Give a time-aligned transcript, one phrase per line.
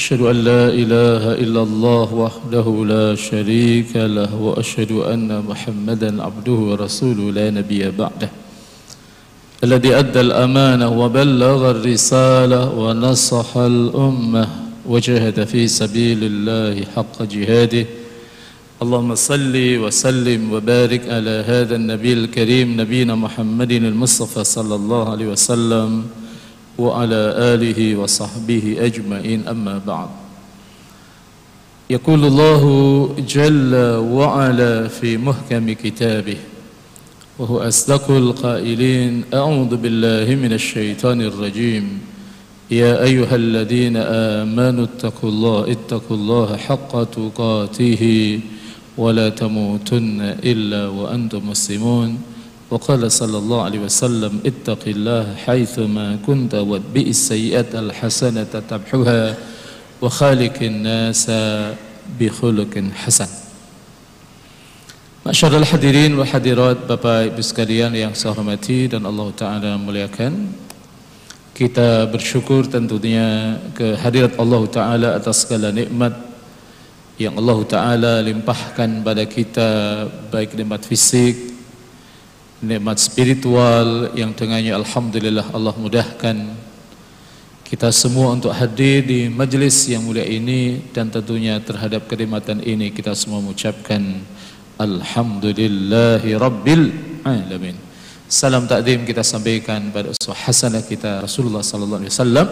[0.00, 7.32] أشهد أن لا إله إلا الله وحده لا شريك له وأشهد أن محمدا عبده ورسوله
[7.32, 8.30] لا نبي بعده.
[9.64, 14.48] الذي أدى الأمانة وبلغ الرسالة ونصح الأمة
[14.88, 17.86] وجاهد في سبيل الله حق جهاده.
[18.82, 26.04] اللهم صل وسلم وبارك على هذا النبي الكريم نبينا محمد المصطفى صلى الله عليه وسلم.
[26.80, 29.48] وعلى آله وصحبه أجمعين.
[29.48, 30.08] أما بعد
[31.90, 32.62] يقول الله
[33.28, 33.74] جل
[34.14, 36.36] وعلا في محكم كتابه
[37.38, 41.84] وهو أصدق القائلين أعوذ بالله من الشيطان الرجيم.
[42.70, 43.96] يا أيها الذين
[44.40, 48.04] آمنوا اتقوا الله اتقوا الله حق تقاته
[48.98, 52.29] ولا تموتن إلا وأنتم مسلمون.
[52.69, 59.37] وقال صلى الله عليه وسلم اتق الله حيثما كنت واتبئ السيئة الحسنة تمحها
[60.01, 61.31] وخالق الناس
[62.19, 62.73] بخلق
[63.05, 63.31] حسن
[65.25, 70.53] Masyarul hadirin wa hadirat Bapak Ibu sekalian yang saya hormati dan Allah Ta'ala muliakan
[71.49, 76.13] Kita bersyukur tentunya kehadirat Allah Ta'ala atas segala nikmat
[77.17, 79.69] Yang Allah Ta'ala limpahkan pada kita
[80.29, 81.55] Baik nikmat fisik
[82.60, 86.36] Nikmat spiritual yang dengannya Alhamdulillah Allah mudahkan
[87.64, 93.16] Kita semua untuk hadir di majlis yang mulia ini Dan tentunya terhadap kenikmatan ini kita
[93.16, 94.20] semua mengucapkan
[94.76, 96.82] Alhamdulillahi Rabbil
[97.24, 97.80] Alamin
[98.28, 102.48] Salam takdim kita sampaikan pada uswah hasanah kita Rasulullah sallallahu alaihi wasallam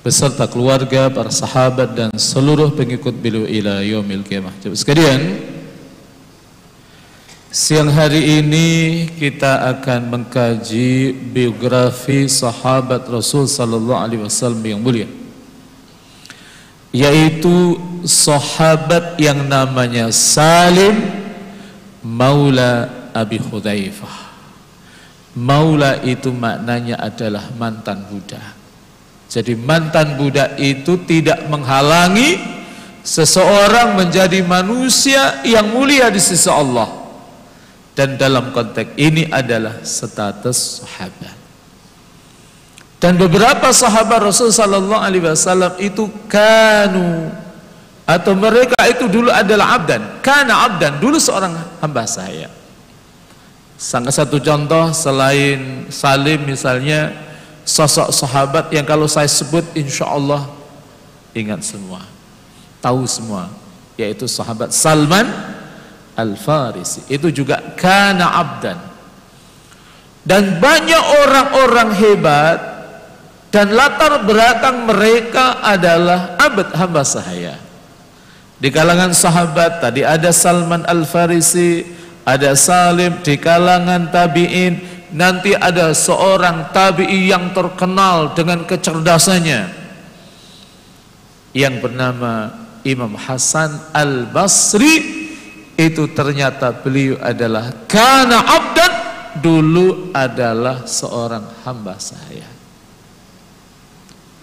[0.00, 4.52] beserta keluarga, para sahabat dan seluruh pengikut beliau ila yaumil qiyamah.
[4.72, 5.20] Sekalian,
[7.50, 8.68] siang hari ini
[9.18, 15.10] kita akan mengkaji biografi sahabat Rasul sallallahu alaihi wasallam yang mulia.
[16.94, 20.94] Yaitu sahabat yang namanya Salim
[22.06, 24.30] Maula Abi Hudzaifah.
[25.34, 28.42] Maula itu maknanya adalah mantan budak.
[29.30, 32.38] Jadi mantan budak itu tidak menghalangi
[33.06, 36.99] seseorang menjadi manusia yang mulia di sisi Allah.
[38.00, 41.36] Dan dalam konteks ini adalah status sahabat.
[42.96, 47.28] Dan beberapa sahabat Rasul sallallahu alaihi wasallam itu kanu
[48.08, 51.52] atau mereka itu dulu adalah abdan karena abdan dulu seorang
[51.84, 52.48] hamba saya
[53.76, 57.12] Salah satu contoh selain Salim misalnya
[57.68, 60.48] sosok sahabat yang kalau saya sebut insya Allah
[61.36, 62.04] ingat semua
[62.80, 63.52] tahu semua
[64.00, 65.28] yaitu sahabat Salman
[66.20, 67.08] Al-Farisi.
[67.08, 68.78] Itu juga kana abdan.
[70.20, 72.58] Dan banyak orang-orang hebat
[73.50, 77.56] dan latar belakang mereka adalah abad hamba sahaya.
[78.60, 81.82] Di kalangan sahabat tadi ada Salman Al-Farisi,
[82.22, 84.78] ada Salim di kalangan tabi'in,
[85.16, 89.80] nanti ada seorang tabi'i yang terkenal dengan kecerdasannya.
[91.56, 92.54] Yang bernama
[92.86, 95.19] Imam Hasan Al-Basri
[95.80, 98.92] itu ternyata beliau adalah kana abdan.
[99.40, 102.44] Dulu adalah seorang hamba saya.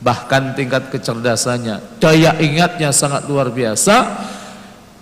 [0.01, 4.25] Bahkan tingkat kecerdasannya daya ingatnya sangat luar biasa.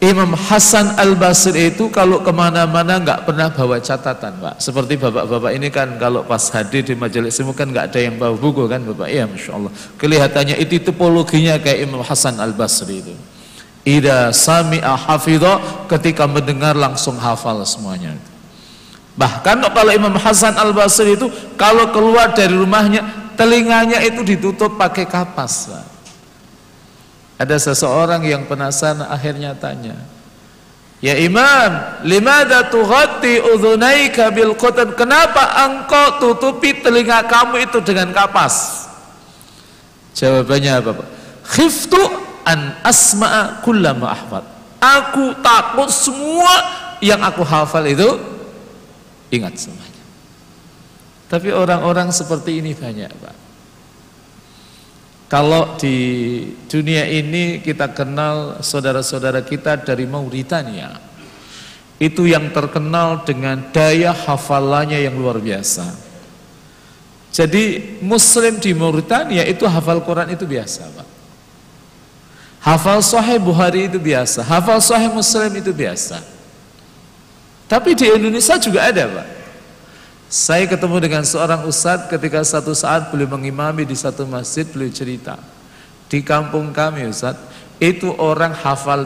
[0.03, 4.59] Imam Hasan Al-Basri itu kalau ke mana-mana nggak pernah bawa catatan Pak.
[4.59, 8.35] Seperti bapak-bapak ini kan kalau pas hadir di majelis ilmu kan nggak ada yang bawa
[8.35, 9.07] buku kan Bapak?
[9.07, 9.71] Ya Masya Allah.
[9.95, 13.15] Kelihatannya itu tipologinya kayak Imam Hasan Al-Basri itu
[13.85, 18.17] Ida sami'a hafidha ketika mendengar langsung hafal semuanya
[19.13, 23.05] bahkan kalau Imam Hasan Al-Basri itu kalau keluar dari rumahnya
[23.37, 25.69] telinganya itu ditutup pakai kapas
[27.37, 29.95] ada seseorang yang penasaran akhirnya tanya
[31.03, 34.95] Ya Imam, limada tughatti udhunaika bil qutan?
[34.95, 38.87] Kenapa engkau tutupi telinga kamu itu dengan kapas?
[40.15, 41.07] Jawabannya apa, Pak?
[41.45, 41.99] Khiftu
[42.45, 44.45] an asma'a kullama ahfad.
[44.79, 46.53] Aku takut semua
[47.01, 48.21] yang aku hafal itu
[49.33, 50.03] ingat semuanya.
[51.25, 53.35] Tapi orang-orang seperti ini banyak Pak.
[55.25, 55.97] Kalau di
[56.69, 61.01] dunia ini kita kenal saudara-saudara kita dari Mauritania.
[61.97, 66.05] Itu yang terkenal dengan daya hafalannya yang luar biasa.
[67.33, 71.04] Jadi muslim di Mauritania itu hafal Quran itu biasa Pak.
[72.65, 76.17] Hafal Sahih Bukhari itu biasa, hafal Sahih Muslim itu biasa.
[77.69, 79.27] Tapi di Indonesia juga ada Pak.
[80.25, 85.37] Saya ketemu dengan seorang ustadz ketika satu saat beliau mengimami di satu masjid beliau cerita
[86.09, 89.05] di kampung kami ustadz itu orang hafal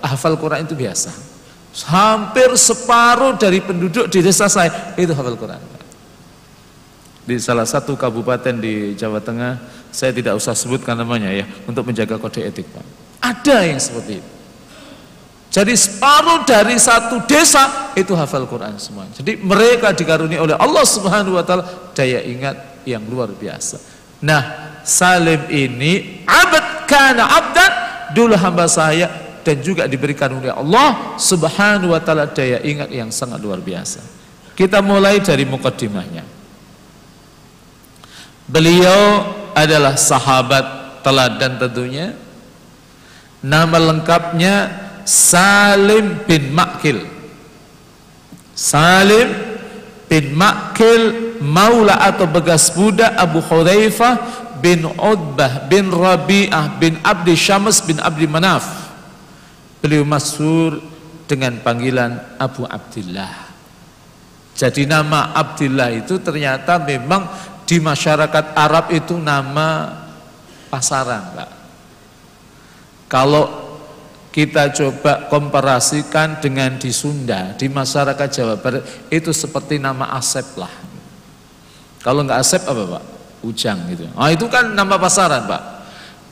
[0.00, 1.12] hafal Quran itu biasa
[1.90, 5.60] hampir separuh dari penduduk di desa saya itu hafal Quran
[7.24, 12.18] di salah satu kabupaten di Jawa Tengah saya tidak usah sebutkan namanya ya untuk menjaga
[12.18, 12.82] kode etik Pak
[13.22, 14.34] ada yang seperti itu
[15.54, 19.06] jadi separuh dari satu desa itu hafal Quran semua.
[19.14, 23.78] Jadi mereka dikaruniai oleh Allah Subhanahu wa taala daya ingat yang luar biasa.
[24.18, 27.72] Nah, Salim ini abad kana abdan
[28.18, 29.06] dulu hamba saya
[29.46, 34.02] dan juga diberikan oleh Allah Subhanahu wa taala daya ingat yang sangat luar biasa.
[34.58, 36.26] Kita mulai dari mukaddimahnya.
[38.50, 39.00] Beliau
[39.54, 42.12] adalah sahabat teladan tentunya.
[43.44, 44.54] Nama lengkapnya
[45.06, 47.06] Salim bin Makil.
[48.52, 49.30] Salim
[50.10, 54.14] bin Makil Maula atau begas budak Abu Hudzaifah
[54.58, 58.64] bin Udbah bin Rabi'ah bin Abdi Syams bin Abdi Manaf.
[59.84, 60.80] Beliau masyhur
[61.28, 63.44] dengan panggilan Abu Abdullah
[64.54, 67.26] jadi nama Abdullah itu ternyata memang
[67.64, 69.92] di masyarakat Arab itu nama
[70.68, 71.50] pasaran Pak
[73.14, 73.64] kalau
[74.34, 80.74] kita coba komparasikan dengan di Sunda, di masyarakat Jawa Barat itu seperti nama Asep lah.
[82.02, 83.04] Kalau nggak Asep apa Pak?
[83.46, 84.10] Ujang gitu.
[84.18, 85.62] Ah itu kan nama pasaran Pak.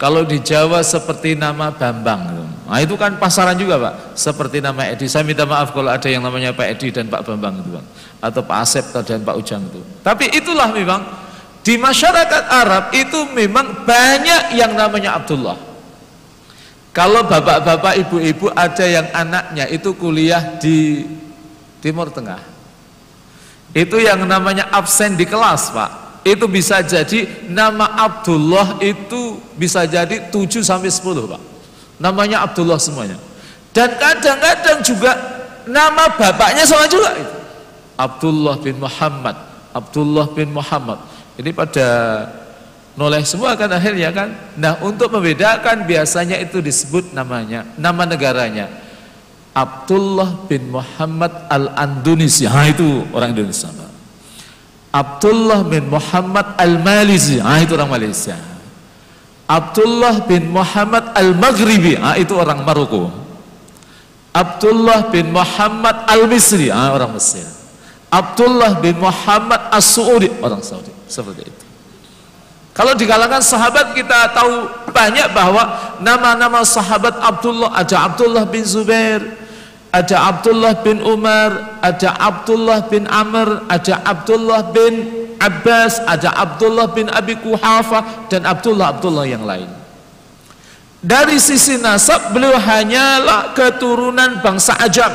[0.03, 2.43] Kalau di Jawa seperti nama Bambang gitu.
[2.67, 4.19] Nah itu kan pasaran juga Pak.
[4.19, 5.07] Seperti nama Edi.
[5.07, 7.85] Saya minta maaf kalau ada yang namanya Pak Edi dan Pak Bambang gitu Pak.
[8.19, 9.79] Atau Pak Asep dan Pak Ujang itu.
[10.03, 11.22] Tapi itulah memang
[11.63, 15.55] di masyarakat Arab itu memang banyak yang namanya Abdullah.
[16.93, 21.09] Kalau bapak-bapak, ibu-ibu ada yang anaknya itu kuliah di
[21.81, 22.43] Timur Tengah.
[23.73, 25.91] Itu yang namanya absen di kelas, Pak.
[26.23, 31.43] Itu bisa jadi nama Abdullah itu bisa jadi 7 sampai 10, Pak.
[31.97, 33.17] Namanya Abdullah semuanya.
[33.73, 35.17] Dan kadang-kadang juga
[35.65, 37.17] nama bapaknya sama juga.
[37.97, 39.37] Abdullah bin Muhammad,
[39.73, 41.01] Abdullah bin Muhammad.
[41.41, 41.89] Ini pada
[42.93, 44.29] noleh semua kan akhirnya kan?
[44.61, 48.69] Nah untuk membedakan biasanya itu disebut namanya nama negaranya.
[49.53, 53.69] Abdullah bin Muhammad Al-Andunisi ha itu orang Indonesia.
[54.93, 58.37] Abdullah bin Muhammad Al-Malizi ha itu orang Malaysia.
[59.49, 62.01] Abdullah bin Muhammad Al-Maghribi.
[62.01, 63.13] Ha itu orang Maroko.
[64.33, 66.73] Abdullah bin Muhammad Al-Misri.
[66.73, 67.45] Ha orang Mesir.
[68.09, 71.65] Abdullah bin Muhammad As-Saudi orang Saudi seperti itu
[72.73, 74.65] kalau di kalangan sahabat kita tahu
[74.97, 79.21] banyak bahwa nama-nama sahabat Abdullah ada Abdullah bin Zubair,
[79.93, 85.05] ada Abdullah bin Umar, ada Abdullah bin Amr, ada Abdullah bin
[85.37, 89.69] Abbas, ada Abdullah bin Abi Kuhafa dan Abdullah Abdullah yang lain.
[91.05, 95.13] Dari sisi nasab beliau hanyalah keturunan bangsa Ajam.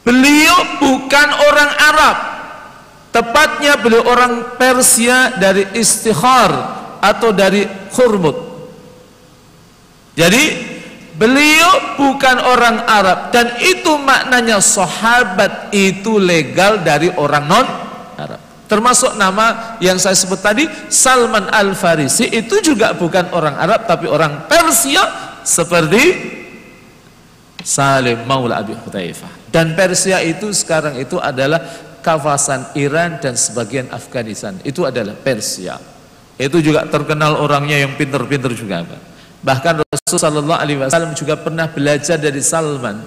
[0.00, 2.33] Beliau bukan orang Arab,
[3.14, 6.50] Tepatnya beliau orang Persia dari Istikhar
[6.98, 7.62] atau dari
[7.94, 8.34] Khurmud.
[10.18, 10.74] Jadi
[11.14, 17.66] beliau bukan orang Arab dan itu maknanya sahabat itu legal dari orang non
[18.18, 18.42] Arab.
[18.66, 24.10] Termasuk nama yang saya sebut tadi Salman Al Farisi itu juga bukan orang Arab tapi
[24.10, 25.06] orang Persia
[25.46, 26.02] seperti
[27.62, 29.54] Salim Maula Abi Hudzaifah.
[29.54, 34.60] Dan Persia itu sekarang itu adalah kawasan Iran dan sebagian Afghanistan.
[34.60, 35.80] Itu adalah Persia.
[36.36, 38.84] Itu juga terkenal orangnya yang pinter-pinter juga
[39.44, 43.04] bahkan Rasulullah SAW juga pernah belajar dari Salman.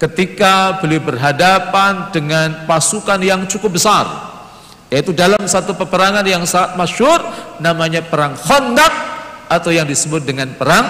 [0.00, 4.08] Ketika beliau berhadapan dengan pasukan yang cukup besar
[4.88, 7.20] yaitu dalam satu peperangan yang sangat masyur
[7.60, 8.94] namanya perang Khandaq
[9.52, 10.86] atau yang disebut dengan perang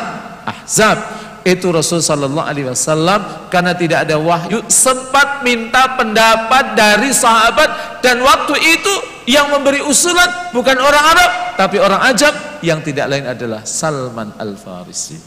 [0.46, 1.02] Ahzab
[1.48, 8.20] itu Rasul sallallahu alaihi wasallam karena tidak ada wahyu sempat minta pendapat dari sahabat dan
[8.20, 12.34] waktu itu yang memberi usulan bukan orang Arab tapi orang Ajam.
[12.62, 15.18] Yang tidak lain adalah Salman Al-Farisi.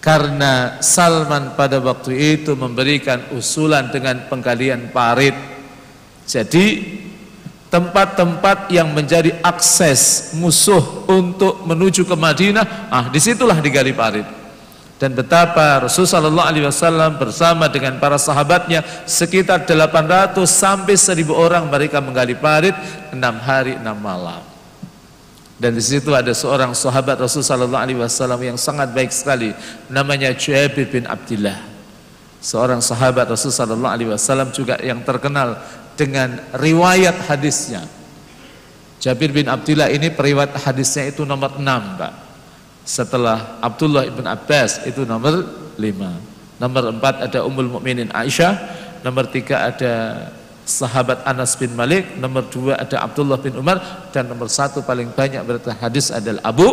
[0.00, 5.32] Karena Salman pada waktu itu memberikan usulan dengan pengkalian parit.
[6.24, 7.00] Jadi
[7.68, 14.39] tempat-tempat yang menjadi akses musuh untuk menuju ke Madinah, ah di situlah digali parit.
[15.00, 22.36] Dan betapa Rasulullah SAW bersama dengan para sahabatnya sekitar 800 sampai 1000 orang mereka menggali
[22.36, 22.76] parit
[23.08, 24.44] enam hari enam malam.
[25.56, 29.56] Dan di situ ada seorang sahabat Rasulullah SAW yang sangat baik sekali,
[29.88, 31.56] namanya Jabir bin Abdullah.
[32.44, 35.56] Seorang sahabat Rasulullah SAW juga yang terkenal
[35.96, 37.88] dengan riwayat hadisnya.
[39.00, 41.64] Jabir bin Abdullah ini periwayat hadisnya itu nomor 6,
[41.96, 42.29] Pak.
[42.90, 45.46] Setelah Abdullah bin Abbas itu nomor
[45.78, 46.58] 5.
[46.58, 48.58] Nomor 4 ada Ummul Mukminin Aisyah,
[49.06, 49.92] nomor 3 ada
[50.66, 55.38] sahabat Anas bin Malik, nomor 2 ada Abdullah bin Umar dan nomor 1 paling banyak
[55.46, 56.66] berita hadis adalah Abu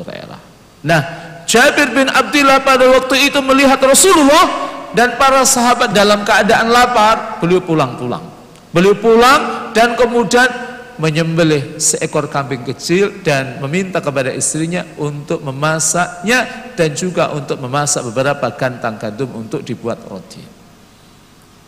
[0.00, 0.40] Hurairah.
[0.80, 1.00] Nah,
[1.44, 7.60] Jabir bin Abdullah pada waktu itu melihat Rasulullah dan para sahabat dalam keadaan lapar, beliau
[7.60, 8.24] pulang-pulang.
[8.72, 10.69] Beliau pulang dan kemudian
[11.00, 18.52] menyembelih seekor kambing kecil dan meminta kepada istrinya untuk memasaknya dan juga untuk memasak beberapa
[18.52, 20.60] kantang gandum untuk dibuat roti.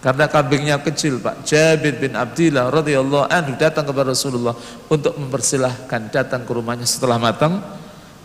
[0.03, 4.53] Karena kambingnya kecil Pak Jabir bin Abdillah radhiyallahu anhu datang kepada Rasulullah
[4.91, 7.63] untuk mempersilahkan datang ke rumahnya setelah matang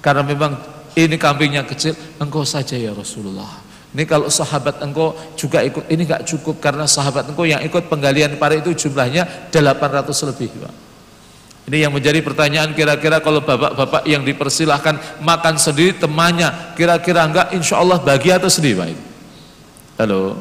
[0.02, 0.58] karena memang
[0.98, 6.28] ini kambingnya kecil engkau saja ya Rasulullah ini kalau sahabat engkau juga ikut, ini gak
[6.28, 10.87] cukup karena sahabat engkau yang ikut penggalian pare itu jumlahnya 800 lebih Pak.
[11.67, 17.83] Ini yang menjadi pertanyaan kira-kira kalau bapak-bapak yang dipersilahkan makan sendiri temannya kira-kira enggak insya
[17.83, 18.88] Allah bagi atau sendiri Pak
[20.00, 20.39] Halo?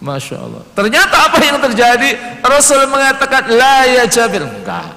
[0.00, 0.64] Masya Allah.
[0.74, 2.40] Ternyata apa yang terjadi?
[2.40, 4.42] Rasul mengatakan La ya Jabir.
[4.42, 4.96] Enggak.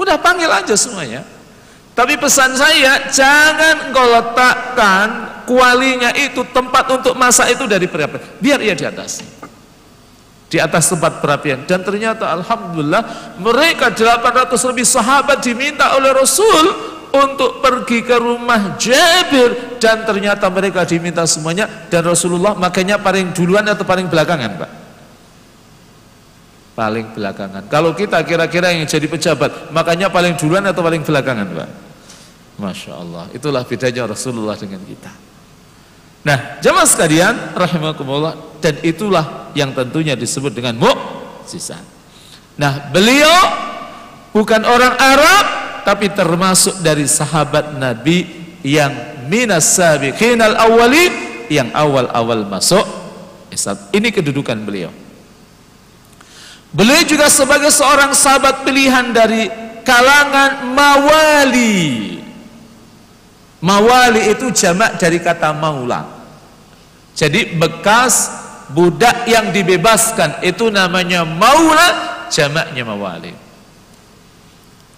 [0.00, 1.22] Udah panggil aja semuanya.
[1.92, 5.08] Tapi pesan saya Jangan engkau letakkan
[5.44, 9.20] kualinya itu tempat untuk masak itu dari perapian biar ia di atas
[10.52, 11.64] di atas tempat perapian.
[11.64, 19.80] Dan ternyata Alhamdulillah mereka 800 lebih sahabat diminta oleh Rasul untuk pergi ke rumah Jabir.
[19.80, 21.88] Dan ternyata mereka diminta semuanya.
[21.88, 24.70] Dan Rasulullah makanya paling duluan atau paling belakangan Pak?
[26.76, 27.62] Paling belakangan.
[27.72, 31.68] Kalau kita kira-kira yang jadi pejabat makanya paling duluan atau paling belakangan Pak?
[32.60, 33.24] Masya Allah.
[33.32, 35.21] Itulah bedanya Rasulullah dengan kita
[36.22, 41.82] Nah, jamaah sekalian rahimakumullah dan itulah yang tentunya disebut dengan mukjizat.
[42.54, 43.38] Nah, beliau
[44.30, 45.44] bukan orang Arab
[45.82, 48.30] tapi termasuk dari sahabat Nabi
[48.62, 51.10] yang minas sabiqin al awwalin
[51.50, 52.86] yang awal-awal masuk
[53.50, 53.76] Islam.
[53.90, 54.94] Ini kedudukan beliau.
[56.70, 59.50] Beliau juga sebagai seorang sahabat pilihan dari
[59.82, 62.21] kalangan mawali
[63.62, 66.02] Mawali itu jamak dari kata maula.
[67.14, 68.26] Jadi bekas
[68.74, 73.32] budak yang dibebaskan itu namanya maula, jamaknya mawali.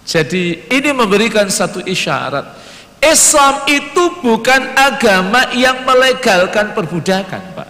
[0.01, 2.57] Jadi ini memberikan satu isyarat.
[3.05, 7.69] Islam itu bukan agama yang melegalkan perbudakan, Pak.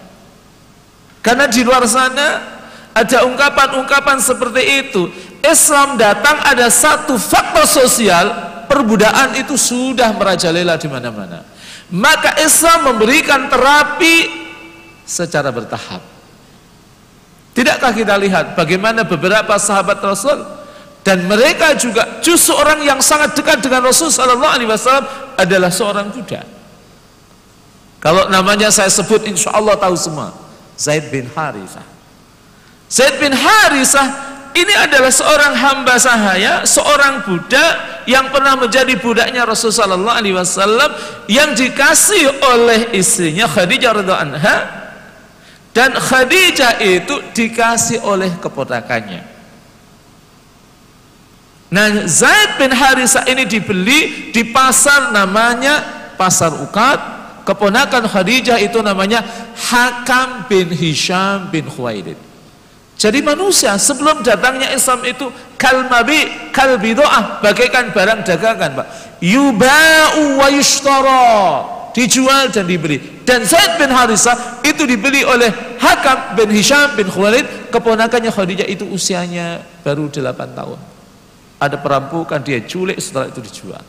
[1.20, 2.56] Karena di luar sana
[2.96, 5.12] ada ungkapan-ungkapan seperti itu.
[5.44, 11.42] Islam datang ada satu faktor sosial perbudakan itu sudah merajalela di mana-mana.
[11.90, 14.26] Maka Islam memberikan terapi
[15.06, 16.02] secara bertahap.
[17.54, 20.44] Tidakkah kita lihat bagaimana beberapa sahabat Rasul
[21.06, 25.06] dan mereka juga justru orang yang sangat dekat dengan Rasul Sallallahu Alaihi Wasallam
[25.38, 26.42] adalah seorang budak.
[28.02, 30.34] Kalau namanya saya sebut, insya Allah tahu semua.
[30.74, 31.86] Zaid bin Harithah.
[32.90, 34.25] Zaid bin Harithah
[34.56, 40.90] ini adalah seorang hamba sahaya, seorang budak yang pernah menjadi budaknya Rasulullah sallallahu alaihi wasallam
[41.28, 44.56] yang dikasih oleh istrinya Khadijah radhiyallahu anha
[45.76, 49.36] dan Khadijah itu dikasih oleh keponakannya.
[51.68, 55.84] Nah, Zaid bin Harisah ini dibeli di pasar namanya
[56.16, 57.14] Pasar Ukat.
[57.44, 59.22] Keponakan Khadijah itu namanya
[59.54, 62.25] Hakam bin Hisham bin Khuwailid.
[62.96, 65.28] Jadi manusia sebelum datangnya Islam itu
[65.60, 68.86] kalmabi kalbidoah bagaikan barang dagangan pak.
[69.20, 71.28] Yuba'u wa yushtara.
[71.92, 75.50] Dijual dan dibeli dan Zaid bin Harisah itu dibeli oleh
[75.82, 77.74] Hakam bin Hisham bin Khuwailid.
[77.74, 80.78] Keponakannya Khadijah itu usianya baru 8 tahun.
[81.58, 83.82] Ada perampokan dia culik setelah itu dijual.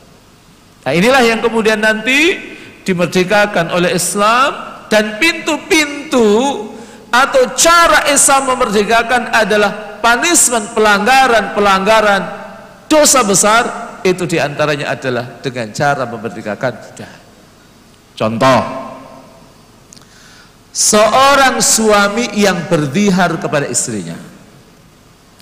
[0.82, 2.34] Nah inilah yang kemudian nanti
[2.82, 4.76] dimerdekakan oleh Islam.
[4.88, 6.24] Dan pintu-pintu
[7.08, 12.22] atau cara Islam memerdekakan adalah punishment pelanggaran-pelanggaran
[12.88, 13.62] dosa besar
[14.04, 17.12] itu di antaranya adalah dengan cara memerdekakan budak.
[18.18, 18.60] Contoh,
[20.74, 24.14] seorang suami yang berdihar kepada istrinya.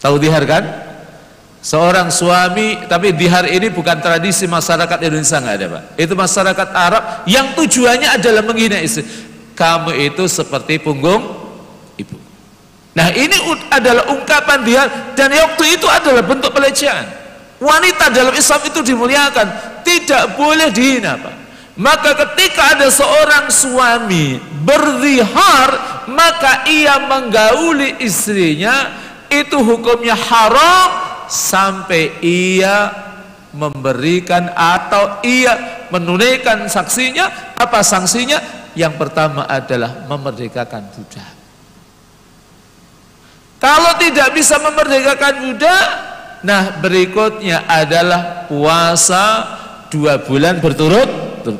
[0.00, 0.64] Tahu dihar kan?
[1.66, 5.82] Seorang suami, tapi di hari ini bukan tradisi masyarakat Indonesia nggak ada pak.
[5.99, 9.02] Itu masyarakat Arab yang tujuannya adalah menghina istri.
[9.56, 11.35] Kamu itu seperti punggung.
[12.96, 13.36] Nah ini
[13.68, 17.04] adalah ungkapan dia dan waktu itu adalah bentuk pelecehan.
[17.60, 19.46] Wanita dalam Islam itu dimuliakan,
[19.84, 21.34] tidak boleh dihina pak.
[21.76, 25.70] Maka ketika ada seorang suami berzihar,
[26.08, 28.96] maka ia menggauli istrinya,
[29.28, 30.88] itu hukumnya haram
[31.28, 32.88] sampai ia
[33.52, 38.40] memberikan atau ia menunaikan saksinya apa sanksinya
[38.72, 41.35] yang pertama adalah memerdekakan budak
[43.62, 45.86] kalau tidak bisa memerdekakan budak
[46.44, 49.25] nah berikutnya adalah puasa
[49.90, 51.08] dua bulan berturut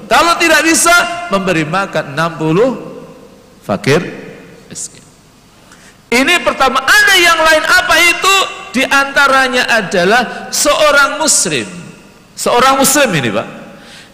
[0.07, 4.00] kalau tidak bisa memberi makan 60 fakir
[4.69, 5.07] miskin
[6.07, 8.37] ini pertama ada yang lain apa itu
[8.76, 11.65] di antaranya adalah seorang muslim.
[12.37, 13.49] Seorang muslim ini, Pak.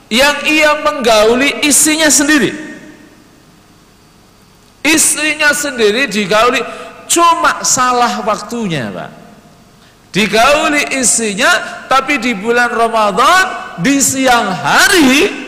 [0.06, 2.54] Yang ia menggauli istrinya sendiri.
[4.86, 6.62] Istrinya sendiri digauli
[7.12, 9.10] cuma salah waktunya, Pak.
[10.12, 15.42] Digauli istrinya tapi di bulan Ramadan di siang hari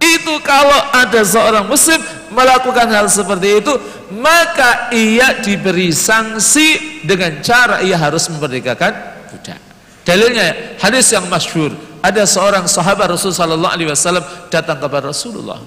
[0.00, 2.00] itu kalau ada seorang muslim
[2.32, 3.72] melakukan hal seperti itu
[4.16, 8.92] maka ia diberi sanksi dengan cara ia harus memerdekakan
[9.30, 9.60] budak
[10.02, 15.62] dalilnya hadis yang masyhur ada seorang sahabat Rasul sallallahu alaihi wasallam datang kepada Rasulullah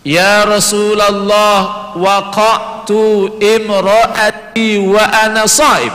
[0.00, 5.92] Ya Rasulullah waqatu imraati wa ana saib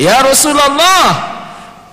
[0.00, 1.36] Ya Rasulullah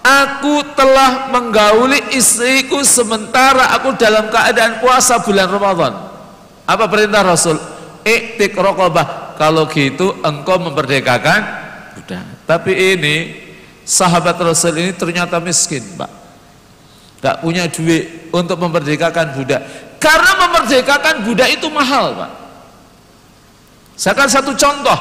[0.06, 5.98] Aku telah menggauli istriku sementara aku dalam keadaan puasa bulan Ramadan.
[6.70, 7.58] Apa perintah Rasul?
[8.06, 9.34] Iktik rokobah.
[9.34, 11.42] Kalau gitu engkau memerdekakan
[11.98, 12.22] budak.
[12.46, 13.16] Tapi ini
[13.82, 16.12] sahabat Rasul ini ternyata miskin, Pak.
[17.26, 19.85] Gak punya duit untuk memerdekakan budak.
[20.06, 22.32] Karena memerdekakan budak itu mahal, Pak.
[23.98, 25.00] Saya akan satu contoh.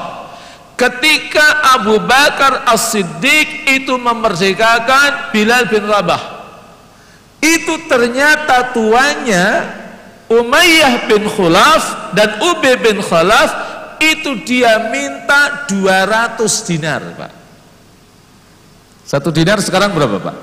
[0.73, 6.49] Ketika Abu Bakar As-Siddiq itu memerdekakan Bilal bin Rabah.
[7.37, 9.45] Itu ternyata tuanya
[10.25, 13.53] Umayyah bin Khulaf dan Ube bin Khalaf
[14.01, 17.31] itu dia minta 200 dinar Pak
[19.05, 20.35] satu dinar sekarang berapa Pak?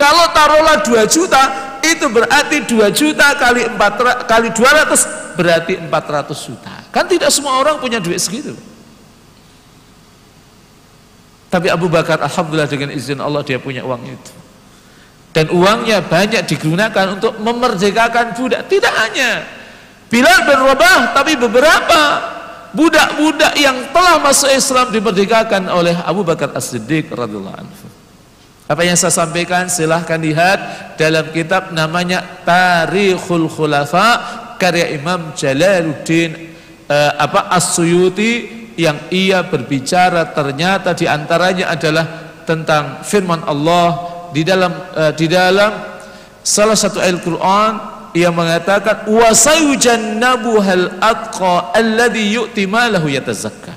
[0.00, 1.42] Kalau taruhlah 2 juta
[1.84, 6.74] itu berarti 2 juta kali 4 kali 200 berarti 400 juta.
[6.88, 8.56] Kan tidak semua orang punya duit segitu.
[11.52, 14.32] Tapi Abu Bakar Alhamdulillah dengan izin Allah dia punya uang itu.
[15.36, 18.66] Dan uangnya banyak digunakan untuk memerdekakan budak.
[18.66, 19.44] Tidak hanya
[20.10, 22.00] Bilal bin Rabah tapi beberapa
[22.74, 27.99] budak-budak yang telah masuk Islam dimerdekakan oleh Abu Bakar As-Siddiq radhiyallahu anhu
[28.70, 34.22] apa yang saya sampaikan silahkan lihat dalam kitab namanya Tarikhul Khulafa
[34.62, 36.54] karya Imam Jalaluddin
[36.86, 42.06] eh, apa As-Suyuti yang ia berbicara ternyata di antaranya adalah
[42.46, 43.88] tentang firman Allah
[44.32, 45.70] di dalam uh, di dalam
[46.40, 47.72] salah satu ayat Al-Qur'an
[48.16, 53.74] ia mengatakan wa sayujannabuhal atqa alladhi yu'ti malahu yatazakka.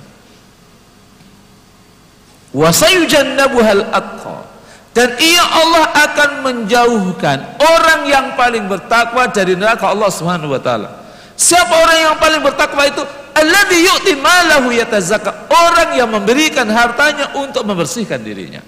[2.53, 4.52] Wa sayujannabuhal atqa
[4.93, 10.89] dan ia Allah akan menjauhkan orang yang paling bertakwa dari neraka Allah Subhanahu wa taala.
[11.33, 13.01] Siapa orang yang paling bertakwa itu?
[13.33, 15.49] Alladhi yu'ti malahu yatazakka.
[15.49, 18.61] Orang yang memberikan hartanya untuk membersihkan dirinya.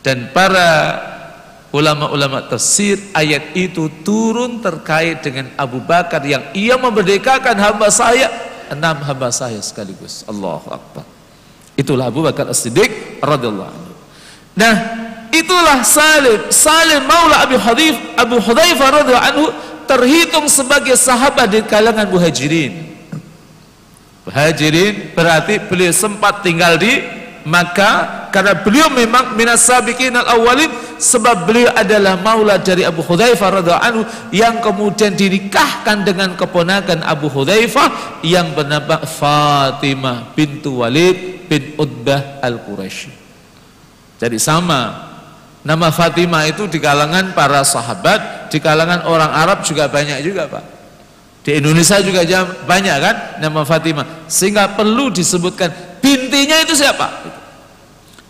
[0.00, 0.96] Dan para
[1.76, 8.32] ulama-ulama tafsir ayat itu turun terkait dengan Abu Bakar yang ia memerdekakan hamba saya
[8.72, 10.24] enam hamba saya sekaligus.
[10.24, 11.04] Allahu Akbar.
[11.76, 13.91] Itulah Abu Bakar As-Siddiq radhiyallahu anhu
[14.52, 14.74] nah
[15.32, 19.46] itulah Salim Salim Maula Abu Hudhaif Abu Hudhaifah radhiyallahu anhu
[19.88, 22.92] terhitung sebagai sahabat di kalangan muhajirin
[24.28, 31.44] muhajirin berarti beliau sempat tinggal di maka karena beliau memang minas sabiqin al awalin sebab
[31.44, 38.22] beliau adalah maula dari Abu Hudzaifah radhiyallahu anhu yang kemudian dinikahkan dengan keponakan Abu Hudzaifah
[38.22, 43.21] yang bernama Fatimah bintu Walid bin Utbah al Quraisy.
[44.22, 45.10] Jadi sama
[45.66, 50.64] nama Fatimah itu di kalangan para sahabat, di kalangan orang Arab juga banyak juga, Pak.
[51.42, 52.22] Di Indonesia juga
[52.62, 54.30] banyak kan nama Fatimah.
[54.30, 57.34] Sehingga perlu disebutkan bintinya itu siapa?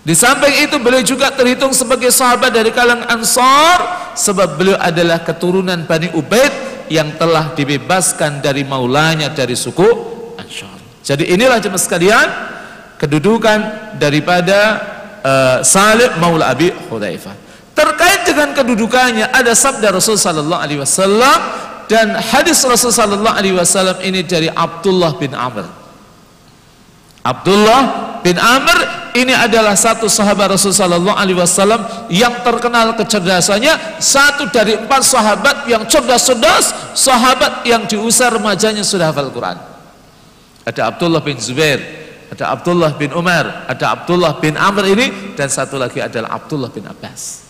[0.01, 3.79] Di samping itu beliau juga terhitung sebagai sahabat dari kalangan Ansar
[4.17, 6.51] sebab beliau adalah keturunan Bani Ubaid
[6.89, 9.87] yang telah dibebaskan dari maulanya dari suku
[10.41, 10.81] Ansar.
[11.05, 12.29] Jadi inilah jemaah sekalian
[12.97, 13.59] kedudukan
[14.01, 14.81] daripada
[15.25, 17.35] uh, Salim Maula Abi Hudzaifah.
[17.73, 21.39] Terkait dengan kedudukannya ada sabda Rasul sallallahu alaihi wasallam
[21.89, 25.65] dan hadis Rasul sallallahu alaihi wasallam ini dari Abdullah bin Amr.
[27.23, 27.83] Abdullah
[28.27, 34.75] bin Amr ini adalah satu sahabat Rasul sallallahu alaihi wasallam yang terkenal kecerdasannya, satu dari
[34.75, 39.61] empat sahabat yang cerdas-cerdas, sahabat yang di usia remajanya sudah hafal Quran.
[40.67, 42.02] Ada Abdullah bin Zubair,
[42.33, 46.89] ada Abdullah bin Umar, ada Abdullah bin Amr ini dan satu lagi adalah Abdullah bin
[46.89, 47.45] Abbas.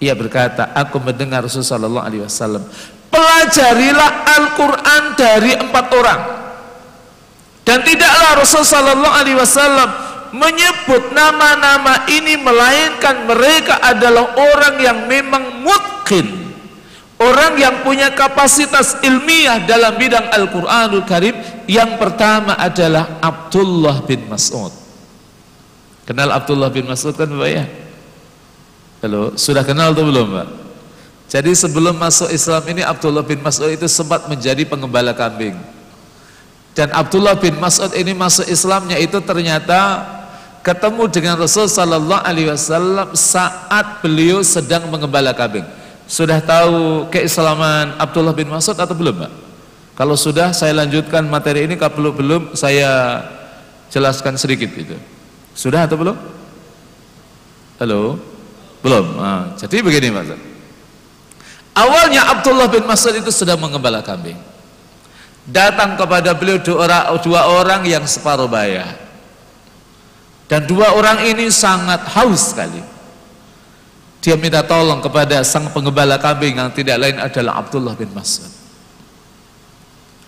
[0.00, 2.64] Ia berkata, aku mendengar Rasulullah Sallallahu Alaihi Wasallam,
[3.12, 6.20] pelajarilah Al-Quran dari empat orang.
[7.68, 9.88] Dan tidaklah Rasulullah Sallallahu Alaihi Wasallam
[10.32, 16.42] menyebut nama-nama ini melainkan mereka adalah orang yang memang mungkin
[17.22, 21.38] Orang yang punya kapasitas ilmiah dalam bidang Al-Quranul Karim
[21.70, 24.72] Yang pertama adalah Abdullah bin Mas'ud
[26.02, 27.64] Kenal Abdullah bin Mas'ud kan Bapak ya?
[29.02, 30.48] Halo, sudah kenal atau belum Pak?
[31.30, 35.56] Jadi sebelum masuk Islam ini Abdullah bin Mas'ud itu sempat menjadi pengembala kambing
[36.74, 40.06] Dan Abdullah bin Mas'ud ini masuk Islamnya itu ternyata
[40.62, 45.66] ketemu dengan Rasul Sallallahu Alaihi Wasallam saat beliau sedang mengembala kambing
[46.12, 49.32] sudah tahu keislaman Abdullah bin Mas'ud atau belum Pak?
[50.02, 53.22] Kalau sudah saya lanjutkan materi ini kalau belum saya
[53.86, 54.98] jelaskan sedikit itu.
[55.54, 56.18] Sudah atau belum?
[57.78, 58.18] Halo?
[58.82, 59.06] Belum.
[59.14, 60.26] Nah, jadi begini Mas.
[61.78, 64.34] Awalnya Abdullah bin Mas'ud itu sudah mengembala kambing.
[65.46, 68.98] Datang kepada beliau dua orang, dua orang yang separuh bayar.
[70.50, 72.82] Dan dua orang ini sangat haus sekali.
[74.18, 78.51] Dia minta tolong kepada sang pengembala kambing yang tidak lain adalah Abdullah bin Mas'ud.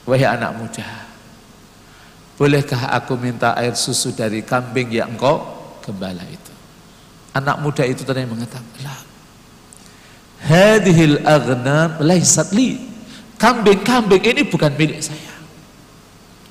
[0.05, 0.85] Wahai anak muda,
[2.37, 5.41] bolehkah aku minta air susu dari kambing yang engkau
[5.81, 6.53] gembala itu?
[7.33, 8.97] Anak muda itu tadi mengatakan, "La.
[10.45, 11.25] Hadhil
[12.05, 12.93] laysat li."
[13.35, 15.35] Kambing-kambing ini bukan milik saya.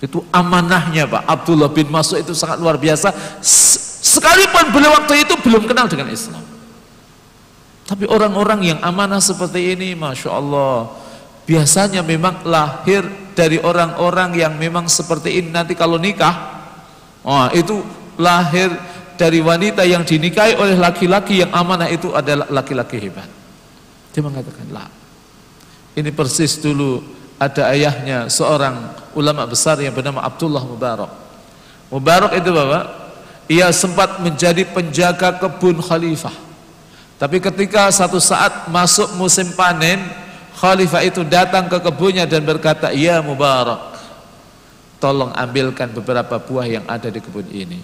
[0.03, 1.23] Itu amanahnya Pak.
[1.23, 3.15] Abdullah bin Mas'ud itu sangat luar biasa.
[4.03, 6.43] Sekalipun beliau waktu itu belum kenal dengan Islam.
[7.87, 10.91] Tapi orang-orang yang amanah seperti ini, Masya Allah,
[11.47, 15.49] biasanya memang lahir dari orang-orang yang memang seperti ini.
[15.49, 16.33] Nanti kalau nikah,
[17.25, 17.81] oh, itu
[18.17, 18.69] lahir
[19.17, 23.29] dari wanita yang dinikahi oleh laki-laki yang amanah itu adalah laki-laki hebat.
[24.13, 24.89] Dia mengatakan, lah,
[25.97, 27.01] ini persis dulu
[27.41, 31.11] ada ayahnya seorang ulama besar yang bernama Abdullah Mubarak.
[31.89, 32.85] Mubarak itu bapak,
[33.49, 36.33] ia sempat menjadi penjaga kebun khalifah.
[37.21, 40.01] Tapi ketika satu saat masuk musim panen,
[40.63, 43.99] khalifah itu datang ke kebunnya dan berkata, "Ya Mubarak,
[45.03, 47.83] tolong ambilkan beberapa buah yang ada di kebun ini."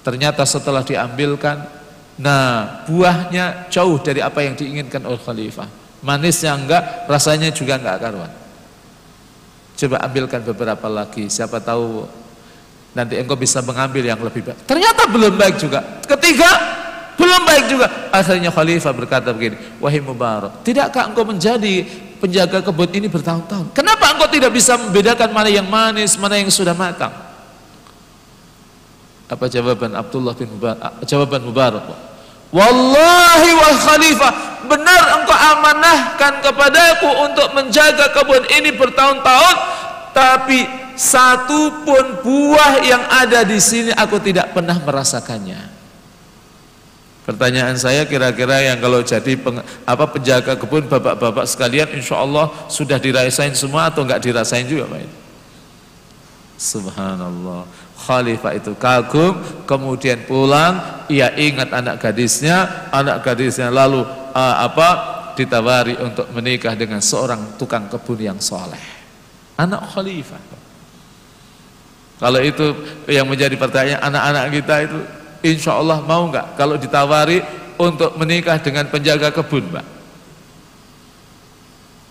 [0.00, 1.68] Ternyata setelah diambilkan,
[2.16, 5.68] nah buahnya jauh dari apa yang diinginkan oleh khalifah.
[6.00, 8.32] Manisnya enggak, rasanya juga enggak karuan.
[9.76, 12.08] Coba ambilkan beberapa lagi, siapa tahu
[12.96, 14.64] nanti engkau bisa mengambil yang lebih baik.
[14.64, 15.84] Ternyata belum baik juga.
[16.08, 16.77] Ketiga,
[17.18, 17.86] belum baik juga.
[18.14, 21.82] Akhirnya khalifah berkata begini, wahai Mubarak, tidakkah engkau menjadi
[22.22, 23.74] penjaga kebun ini bertahun-tahun?
[23.74, 27.10] Kenapa engkau tidak bisa membedakan mana yang manis, mana yang sudah matang?
[29.28, 31.04] Apa jawaban Abdullah bin Mubarak?
[31.04, 31.84] Jawaban Mubarak.
[32.48, 34.32] Wallahi wa khalifah,
[34.64, 39.56] benar engkau amanahkan kepadaku untuk menjaga kebun ini bertahun-tahun,
[40.16, 40.64] tapi
[40.96, 45.77] satu pun buah yang ada di sini aku tidak pernah merasakannya.
[47.28, 52.96] Pertanyaan saya kira-kira yang kalau jadi peng, apa penjaga kebun bapak-bapak sekalian insya Allah sudah
[52.96, 55.04] dirasain semua atau enggak dirasain juga Pak?
[56.56, 57.68] Subhanallah.
[58.00, 64.88] Khalifah itu kagum, kemudian pulang, ia ingat anak gadisnya, anak gadisnya lalu uh, apa
[65.36, 68.80] ditawari untuk menikah dengan seorang tukang kebun yang soleh.
[69.60, 70.40] Anak khalifah.
[72.24, 72.72] Kalau itu
[73.04, 74.98] yang menjadi pertanyaan anak-anak kita itu
[75.44, 77.42] insya Allah mau nggak kalau ditawari
[77.78, 79.86] untuk menikah dengan penjaga kebun Pak?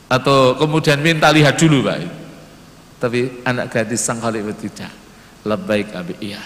[0.07, 1.97] Atau kemudian minta lihat dulu Pak?
[2.97, 4.93] Tapi anak gadis sang khalifah tidak.
[5.47, 6.41] Lebih abi iya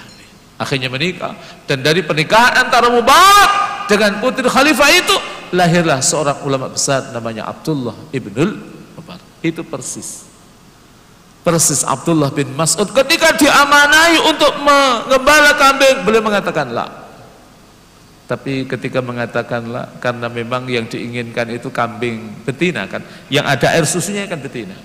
[0.61, 1.33] akhirnya menikah.
[1.65, 3.51] Dan dari pernikahan antara Mubarak
[3.89, 5.15] dengan putri khalifah itu
[5.57, 8.57] lahirlah seorang ulama besar namanya Abdullah ibnul
[8.97, 9.25] Mubarak.
[9.41, 10.30] Itu persis
[11.41, 16.86] Persis Abdullah bin Mas'ud ketika diamanai untuk mengembala kambing, beliau mengatakan la.
[18.30, 23.01] Tapi ketika mengatakan la, karena memang yang diinginkan itu kambing betina kan,
[23.34, 24.77] yang ada air susunya kan betina.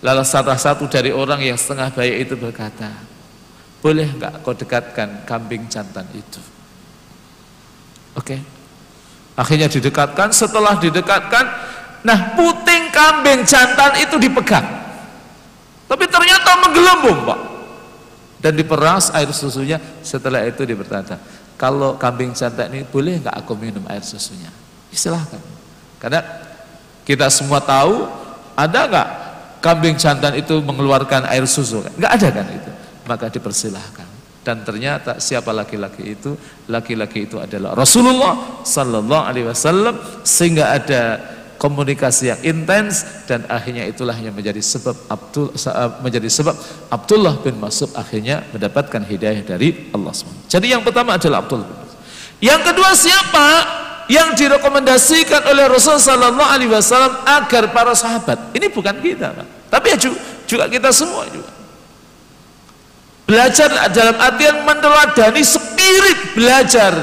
[0.00, 2.88] Lalu salah satu dari orang yang setengah baik itu berkata,
[3.84, 6.40] boleh nggak kau dekatkan kambing jantan itu?
[8.16, 8.40] Oke.
[8.40, 8.40] Okay.
[9.38, 11.44] Akhirnya didekatkan, setelah didekatkan,
[12.02, 14.77] nah puting kambing jantan itu dipegang.
[16.88, 17.40] Menggelembung, Pak.
[18.38, 21.18] Dan diperas air susunya, setelah itu bertanya,
[21.58, 24.48] kalau kambing jantan ini boleh nggak aku minum air susunya?
[24.94, 25.42] Silahkan.
[25.98, 26.22] Karena
[27.02, 28.06] kita semua tahu,
[28.54, 29.08] ada nggak
[29.58, 31.82] kambing jantan itu mengeluarkan air susu?
[31.98, 32.70] Nggak ada kan itu.
[33.10, 34.08] Maka dipersilahkan
[34.48, 36.32] dan ternyata siapa laki-laki itu
[36.72, 41.20] laki-laki itu adalah Rasulullah sallallahu alaihi wasallam sehingga ada
[41.58, 46.54] komunikasi yang intens dan akhirnya itulah yang menjadi sebab Abdul eh, menjadi sebab
[46.88, 50.46] Abdullah bin Mas'ud akhirnya mendapatkan hidayah dari Allah SWT.
[50.46, 51.98] Jadi yang pertama adalah Abdullah bin Mas'ud.
[52.38, 53.46] Yang kedua siapa
[54.08, 58.56] yang direkomendasikan oleh Rasul sallallahu alaihi wasallam agar para sahabat.
[58.56, 59.36] Ini bukan kita.
[59.68, 59.96] Tapi ya
[60.48, 61.52] juga kita semua juga.
[63.28, 66.96] Belajar dalam artian meneladani spirit belajar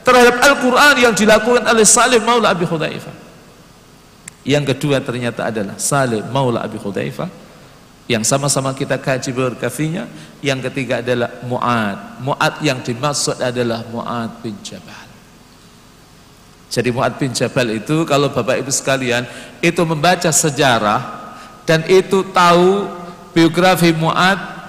[0.00, 3.19] terhadap Al-Quran yang dilakukan oleh Salim Maula Abi Khudaifah.
[4.50, 7.30] Yang kedua ternyata adalah Salim Maula Abi Khudaifah
[8.10, 10.10] yang sama-sama kita kaji berkafinya.
[10.42, 12.18] Yang ketiga adalah Mu'ad.
[12.26, 15.06] Mu'ad yang dimaksud adalah Mu'ad bin Jabal.
[16.66, 19.22] Jadi Mu'ad bin Jabal itu kalau Bapak Ibu sekalian
[19.62, 21.30] itu membaca sejarah
[21.62, 22.90] dan itu tahu
[23.30, 24.59] biografi Mu'ad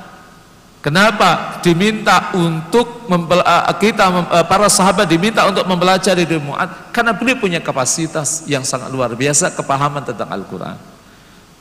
[0.82, 6.41] Kenapa diminta untuk eh, kita eh, para sahabat diminta untuk mempelajari dari?
[6.89, 10.74] Karena beliau punya kapasitas yang sangat luar biasa kepahaman tentang Al-Quran.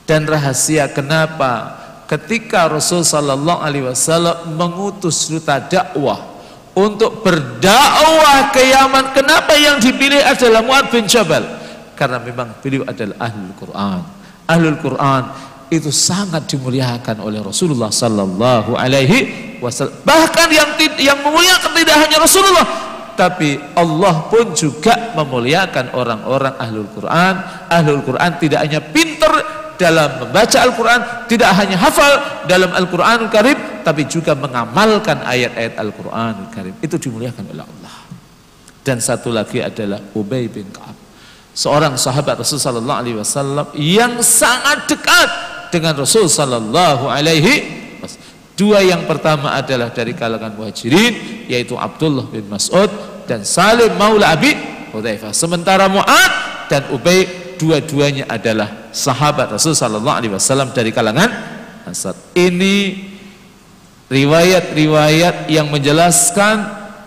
[0.09, 1.77] Dan rahasia kenapa
[2.09, 6.25] ketika Rasul Sallallahu Alaihi Wasallam mengutus duta dakwah
[6.73, 11.45] untuk berdakwah ke Yaman, kenapa yang dipilih adalah Mu'ad bin Jabal?
[11.93, 14.01] Karena memang beliau adalah ahlul Quran.
[14.49, 15.23] Ahlul Quran
[15.71, 19.95] itu sangat dimuliakan oleh Rasulullah sallallahu alaihi wasallam.
[20.03, 22.67] Bahkan yang yang memuliakan tidak hanya Rasulullah,
[23.15, 27.35] tapi Allah pun juga memuliakan orang-orang ahlul Quran.
[27.71, 29.33] Ahlul Quran tidak hanya pinter
[29.81, 36.77] dalam membaca Al-Quran, tidak hanya hafal dalam Al-Quranul Karim, tapi juga mengamalkan ayat-ayat Al-Quranul Karim.
[36.85, 37.97] Itu dimuliakan oleh Allah.
[38.85, 40.97] Dan satu lagi adalah Ubay bin Ka'ab.
[41.57, 45.29] Seorang sahabat Rasulullah wasallam yang sangat dekat
[45.73, 47.81] dengan Rasul sallallahu alaihi
[48.61, 52.93] Dua yang pertama adalah dari kalangan muhajirin yaitu Abdullah bin Mas'ud
[53.25, 54.53] dan Salim Maula Abi
[54.93, 55.33] Hudzaifah.
[55.33, 56.33] Sementara Mu'ad
[56.69, 57.25] dan Ubay
[57.57, 61.33] dua-duanya adalah sahabat Rasul sallallahu alaihi wasallam dari kalangan
[61.89, 62.13] Ansar.
[62.37, 63.01] Ini
[64.13, 66.61] riwayat-riwayat yang menjelaskan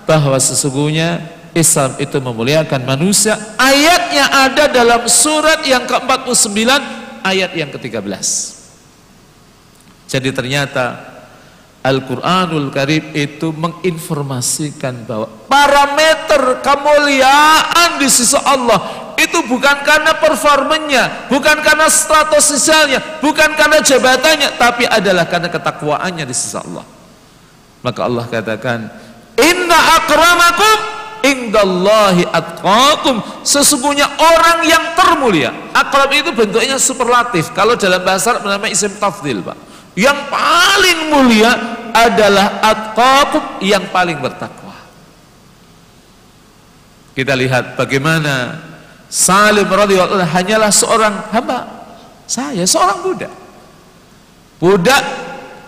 [0.10, 1.22] bahwa sesungguhnya
[1.54, 3.38] Islam itu memuliakan manusia.
[3.62, 6.50] Ayatnya ada dalam surat yang ke-49
[7.24, 8.06] ayat yang ke-13.
[10.12, 11.14] Jadi ternyata
[11.84, 21.60] Al-Quranul Karim itu menginformasikan bahwa parameter kemuliaan di sisi Allah itu bukan karena performanya, bukan
[21.60, 26.88] karena status sosialnya, bukan karena jabatannya, tapi adalah karena ketakwaannya di sisi Allah.
[27.84, 28.80] Maka Allah katakan,
[29.36, 30.78] Inna akramakum
[31.34, 33.20] indallahi atqakum.
[33.42, 35.50] Sesungguhnya orang yang termulia.
[35.74, 37.50] Akram itu bentuknya superlatif.
[37.58, 41.54] Kalau dalam bahasa Arab namanya isim tafdil, Pak yang paling mulia
[41.94, 44.74] adalah atqakum yang paling bertakwa.
[47.14, 48.58] Kita lihat bagaimana
[49.06, 51.70] Salim radhiyallahu hanyalah seorang hamba.
[52.26, 53.30] Saya seorang budak.
[54.58, 55.04] Budak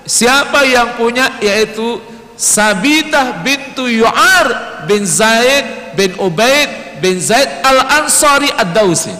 [0.09, 2.01] siapa yang punya yaitu
[2.35, 4.47] Sabitah bintu Yu'ar
[4.85, 9.15] bin Zaid bin Ubaid bin Zaid al-Ansari ad-Dausi.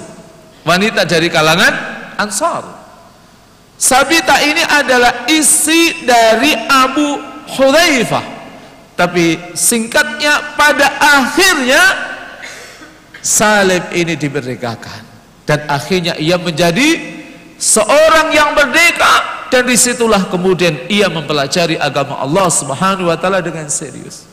[0.67, 1.73] Wanita dari kalangan
[2.19, 2.63] Ansar.
[3.75, 7.19] Sabita ini adalah isi dari Abu
[7.56, 8.25] Hudzaifah.
[8.95, 11.84] Tapi singkatnya pada akhirnya
[13.19, 15.01] Salim ini diberdekakan
[15.43, 17.04] dan akhirnya ia menjadi
[17.60, 23.63] seorang yang merdeka dan di situlah kemudian ia mempelajari agama Allah Subhanahu wa taala dengan
[23.72, 24.28] serius.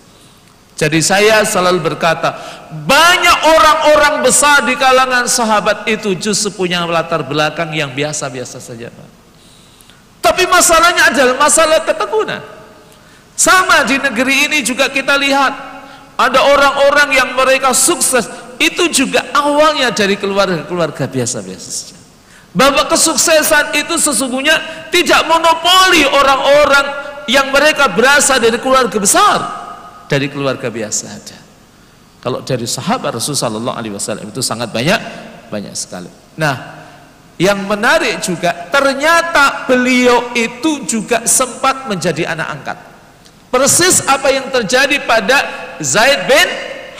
[0.74, 2.34] Jadi saya selalu berkata,
[2.74, 8.90] banyak orang-orang besar di kalangan sahabat itu justru punya latar belakang yang biasa-biasa saja.
[8.90, 9.08] Pak.
[10.26, 12.42] Tapi masalahnya adalah masalah ketekunan.
[13.38, 15.54] Sama di negeri ini juga kita lihat
[16.18, 18.26] ada orang-orang yang mereka sukses
[18.58, 22.01] itu juga awalnya dari keluarga-keluarga biasa-biasa saja.
[22.52, 26.86] Bahwa kesuksesan itu sesungguhnya tidak monopoli orang-orang
[27.24, 29.38] yang mereka berasal dari keluarga besar,
[30.04, 31.38] dari keluarga biasa saja.
[32.22, 35.00] Kalau dari sahabat Rasulullah SAW itu sangat banyak,
[35.50, 36.06] banyak sekali.
[36.38, 36.82] Nah,
[37.40, 42.78] yang menarik juga ternyata beliau itu juga sempat menjadi anak angkat.
[43.52, 45.44] persis apa yang terjadi pada
[45.76, 46.48] Zaid bin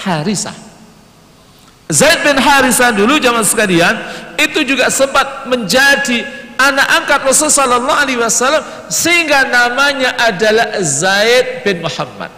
[0.05, 0.53] Harisah
[1.91, 3.95] Zaid bin Harisah dulu zaman sekalian
[4.39, 6.25] itu juga sempat menjadi
[6.57, 12.31] anak angkat Rasul sallallahu alaihi wasallam sehingga namanya adalah Zaid bin Muhammad.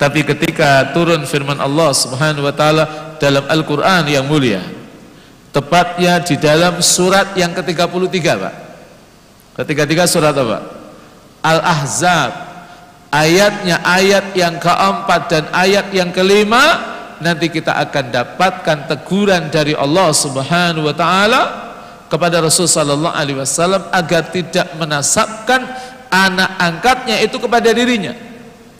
[0.00, 2.84] Tapi ketika turun firman Allah Subhanahu wa taala
[3.20, 4.64] dalam Al-Qur'an yang mulia,
[5.52, 8.54] tepatnya di dalam surat yang ke-33, Pak.
[9.60, 10.64] Ketiga-tiga surat apa?
[11.44, 12.48] Al-Ahzab.
[13.10, 16.78] Ayatnya ayat yang keempat dan ayat yang kelima
[17.20, 21.42] nanti kita akan dapatkan teguran dari Allah Subhanahu wa taala
[22.10, 25.62] kepada Rasul sallallahu alaihi wasallam agar tidak menasabkan
[26.10, 28.12] anak angkatnya itu kepada dirinya.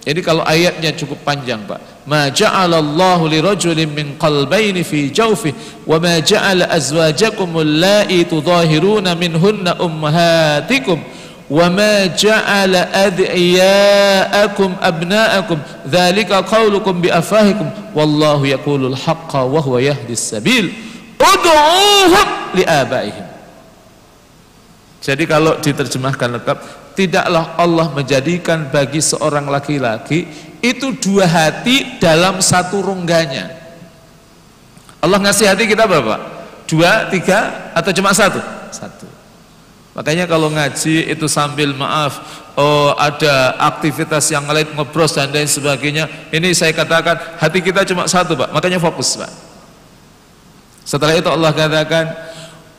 [0.01, 2.09] Jadi kalau ayatnya cukup panjang, Pak.
[2.09, 11.05] Ma ja'alallahu lirajulin min qalbayni fi jawfihi wa ma ja'ala azwajakum allati tudahiruna minhunna ummahatikum
[11.50, 15.58] وما جعل أدعياءكم أبناءكم
[15.90, 20.74] ذلك قولكم بأفاهكم والله يقول الحق وهو يهدي السبيل
[21.22, 23.26] ادعوهم لآبائهم
[25.06, 26.58] Jadi kalau diterjemahkan lengkap,
[26.98, 30.26] tidaklah Allah menjadikan bagi seorang laki-laki
[30.66, 33.54] itu dua hati dalam satu rongganya.
[34.98, 36.18] Allah ngasih hati kita berapa?
[36.66, 38.42] Dua, tiga, atau cuma satu?
[38.74, 39.06] Satu.
[39.91, 42.23] Makanya kalau ngaji itu sambil maaf,
[42.55, 46.07] oh ada aktivitas yang lain ngebros dan lain sebagainya.
[46.31, 49.31] Ini saya katakan hati kita cuma satu pak, makanya fokus pak.
[50.87, 52.07] Setelah itu Allah katakan,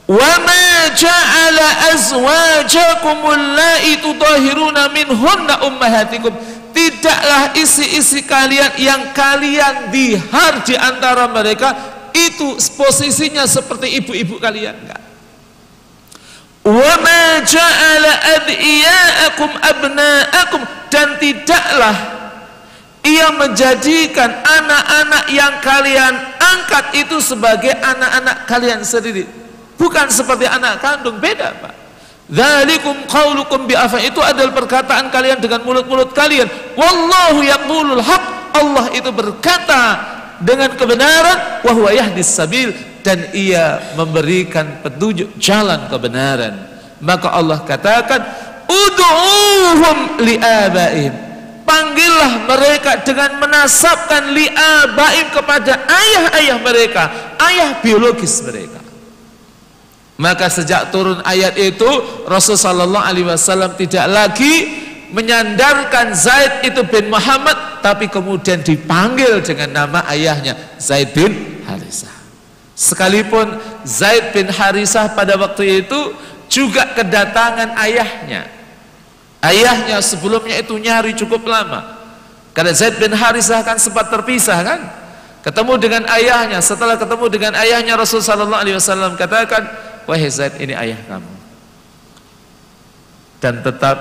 [0.08, 0.64] wa ma
[0.96, 6.32] ja'ala azwajakum allati tudahiruna minhunna ummahatikum.
[6.72, 11.76] Tidaklah isi-isi kalian yang kalian dihar di antara mereka
[12.16, 15.01] itu posisinya seperti ibu-ibu kalian enggak.
[16.67, 18.05] وَمَا جَعَلَ
[18.37, 20.63] أَدْئِيَاءَكُمْ أَبْنَاءَكُمْ
[20.97, 21.93] dan tidaklah
[23.05, 29.29] ia menjadikan anak-anak yang kalian angkat itu sebagai anak-anak kalian sendiri
[29.77, 31.75] bukan seperti anak kandung beda Pak
[32.27, 38.25] Dzalikum qaulukum bi itu adalah perkataan kalian dengan mulut-mulut kalian wallahu yaqulul haq
[38.57, 39.83] Allah itu berkata
[40.41, 46.70] dengan kebenaran wa huwa yahdis sabil dan ia memberikan petunjuk jalan kebenaran.
[47.02, 48.22] Maka Allah katakan
[48.70, 51.14] ud'uhum liabaihim.
[51.66, 57.04] Panggillah mereka dengan menasabkan liabaihim kepada ayah-ayah mereka
[57.42, 58.82] ayah biologis mereka.
[60.22, 61.88] Maka sejak turun ayat itu
[62.30, 64.70] Rasulullah sallallahu alaihi wasallam tidak lagi
[65.10, 72.11] menyandarkan Zaid itu bin Muhammad tapi kemudian dipanggil dengan nama ayahnya Zaid bin Harisah
[72.82, 76.18] Sekalipun Zaid bin Harisah pada waktu itu
[76.50, 78.50] juga kedatangan ayahnya.
[79.38, 82.02] Ayahnya sebelumnya itu nyari cukup lama.
[82.58, 84.82] Karena Zaid bin Harisah kan sempat terpisah kan?
[85.46, 86.58] Ketemu dengan ayahnya.
[86.58, 89.62] Setelah ketemu dengan ayahnya Rasulullah sallallahu alaihi wasallam katakan,
[90.10, 91.34] "Wahai Zaid, ini ayah kamu."
[93.46, 93.98] Dan tetap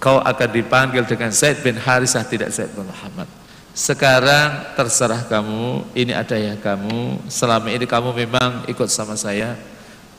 [0.00, 3.37] kau akan dipanggil dengan Zaid bin Harisah tidak Zaid bin Muhammad
[3.78, 7.30] sekarang terserah kamu ini ada ya kamu.
[7.30, 9.54] Selama ini kamu memang ikut sama saya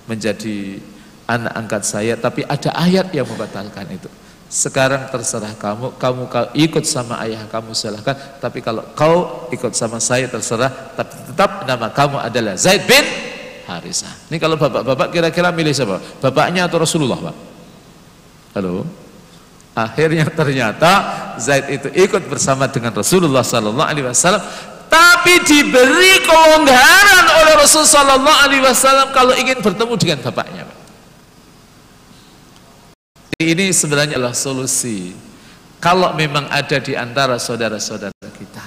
[0.08, 0.80] menjadi
[1.28, 4.08] anak angkat saya tapi ada ayat yang membatalkan itu.
[4.48, 6.22] Sekarang terserah kamu kamu
[6.56, 11.92] ikut sama ayah kamu silahkan tapi kalau kau ikut sama saya terserah tapi tetap nama
[11.92, 13.04] kamu adalah Zaid bin
[13.68, 14.32] Harisah.
[14.32, 16.00] Ini kalau bapak-bapak kira-kira milih siapa?
[16.24, 17.36] Bapaknya atau Rasulullah pak?
[18.56, 18.88] Halo
[19.86, 20.92] Akhirnya ternyata
[21.40, 24.44] Zaid itu ikut bersama dengan Rasulullah sallallahu alaihi wasallam
[24.90, 30.64] tapi diberi kelonggaran oleh Rasulullah sallallahu alaihi wasallam kalau ingin bertemu dengan bapaknya.
[33.40, 35.16] Ini sebenarnya adalah solusi.
[35.80, 38.66] Kalau memang ada di antara saudara-saudara kita,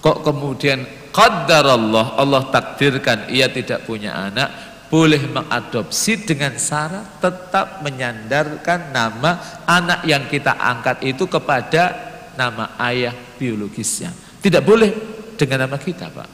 [0.00, 0.80] kok kemudian
[1.12, 9.64] qadar Allah, Allah takdirkan ia tidak punya anak, boleh mengadopsi dengan syarat tetap menyandarkan nama
[9.64, 11.96] anak yang kita angkat itu kepada
[12.36, 14.12] nama ayah biologisnya.
[14.44, 14.92] Tidak boleh
[15.40, 16.28] dengan nama kita, Pak.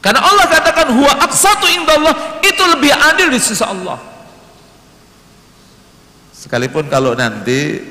[0.00, 4.00] Karena Allah katakan huwa aqsatu indallah, itu lebih adil di sisi Allah.
[6.32, 7.84] Sekalipun kalau nanti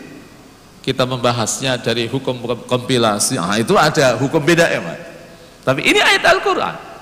[0.81, 4.99] kita membahasnya dari hukum kompilasi, ah itu ada hukum beda ya, Pak.
[5.69, 6.92] Tapi ini ayat Al-Qur'an.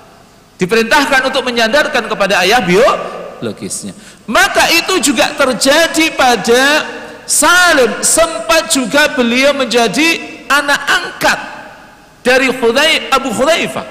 [0.62, 3.98] Diperintahkan untuk menyandarkan kepada ayah biologisnya.
[4.30, 6.86] Maka itu juga terjadi pada
[7.26, 8.06] Salim.
[8.06, 11.40] Sempat juga beliau menjadi anak angkat
[12.22, 13.90] dari Khudai, Abu Khudaifah.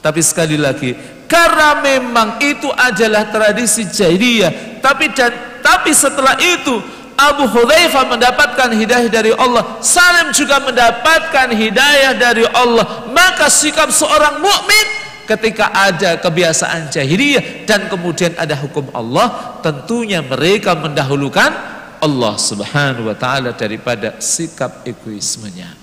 [0.00, 0.96] Tapi sekali lagi,
[1.28, 4.80] karena memang itu adalah tradisi jahiliyah.
[4.80, 6.78] Tapi dan tapi setelah itu
[7.20, 13.08] Abu Hudzaifah mendapatkan hidayah dari Allah, Salim juga mendapatkan hidayah dari Allah.
[13.12, 20.78] Maka sikap seorang mukmin ketika ada kebiasaan jahiliyah dan kemudian ada hukum Allah, tentunya mereka
[20.78, 21.50] mendahulukan
[21.98, 25.74] Allah Subhanahu wa taala daripada sikap egoismenya.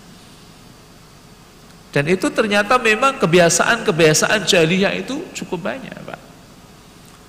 [1.94, 6.22] Dan itu ternyata memang kebiasaan-kebiasaan jahiliyah itu cukup banyak, Pak.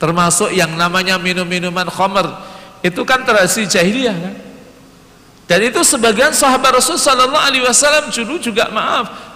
[0.01, 2.33] Termasuk yang namanya minum-minuman khamr
[2.81, 4.35] itu kan tradisi jahiliyah kan
[5.45, 9.34] dan itu sebagian sahabat Rasul Sallallahu Alaihi Wasallam dulu juga maaf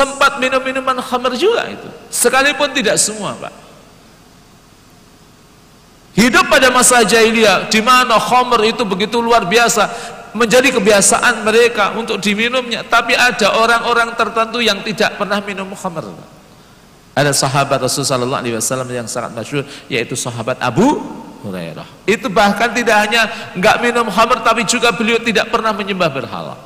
[0.00, 3.52] sempat minum minuman khamr juga itu sekalipun tidak semua pak
[6.16, 9.92] hidup pada masa jahiliyah di mana khamr itu begitu luar biasa
[10.32, 16.08] menjadi kebiasaan mereka untuk diminumnya tapi ada orang-orang tertentu yang tidak pernah minum khamr
[17.12, 21.02] ada sahabat Rasul Sallallahu Alaihi Wasallam yang sangat masyhur yaitu sahabat Abu
[21.44, 21.88] Hurairah.
[22.08, 23.28] Itu bahkan tidak hanya
[23.58, 26.56] nggak minum khamr tapi juga beliau tidak pernah menyembah berhala.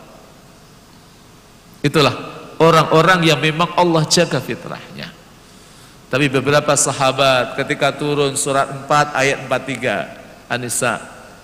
[1.80, 2.33] Itulah
[2.64, 5.12] orang-orang yang memang Allah jaga fitrahnya.
[6.08, 10.94] Tapi beberapa sahabat ketika turun surat 4 ayat 43 Anisa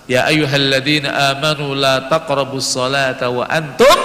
[0.09, 3.99] Ya ayyuhalladzina amanu la taqrabus salata wa antum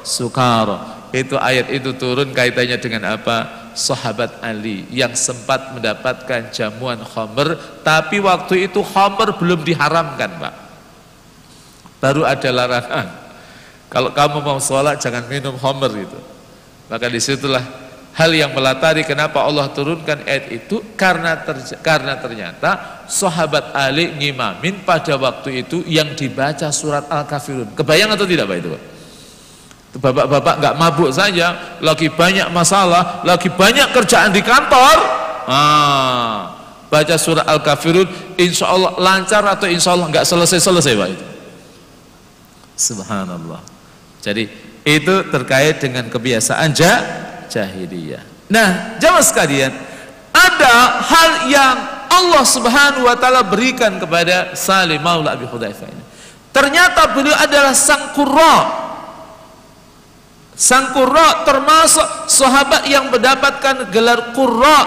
[0.00, 1.06] sukara.
[1.12, 3.64] Itu ayat itu turun kaitannya dengan apa?
[3.74, 10.54] sahabat Ali yang sempat mendapatkan jamuan khamr tapi waktu itu khamr belum diharamkan Pak
[11.98, 13.06] baru ada larangan
[13.90, 16.20] kalau kamu mau sholat jangan minum khamr itu
[16.94, 17.58] maka di situlah
[18.14, 24.86] hal yang melatari kenapa Allah turunkan ayat itu karena ter, karena ternyata sahabat Ali ngimamin
[24.86, 28.82] pada waktu itu yang dibaca surat Al-Kafirun kebayang atau tidak Pak itu Pak
[29.94, 34.96] Bapak-bapak nggak mabuk saja, lagi banyak masalah, lagi banyak kerjaan di kantor.
[35.46, 36.50] Ah,
[36.90, 41.26] baca surah Al-Kafirun, insya Allah lancar atau insya Allah nggak selesai-selesai Pak itu.
[42.74, 43.62] Subhanallah.
[44.18, 47.00] Jadi itu terkait dengan kebiasaan jah,
[47.48, 48.20] jahiliyah.
[48.52, 49.72] Nah, jamaah sekalian,
[50.30, 51.76] ada hal yang
[52.12, 56.04] Allah Subhanahu wa taala berikan kepada Salim Maula Abi Hudzaifah ini.
[56.54, 58.84] Ternyata beliau adalah sang qurra,
[60.54, 64.80] Sang Qurra termasuk sahabat yang mendapatkan gelar Qurra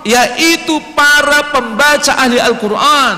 [0.00, 3.16] yaitu para pembaca ahli Al-Quran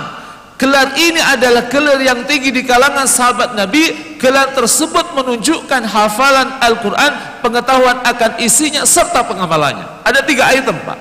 [0.62, 4.14] gelar ini adalah gelar yang tinggi di kalangan sahabat Nabi.
[4.22, 10.98] Gelar tersebut menunjukkan hafalan Al-Quran pengetahuan akan isinya serta pengamalannya ada tiga item Pak.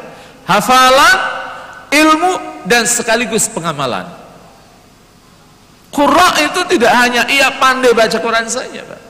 [0.49, 1.17] Hafalan
[1.93, 4.09] ilmu dan sekaligus pengamalan.
[5.93, 9.01] Qurra itu tidak hanya ia pandai baca Quran saja Pak.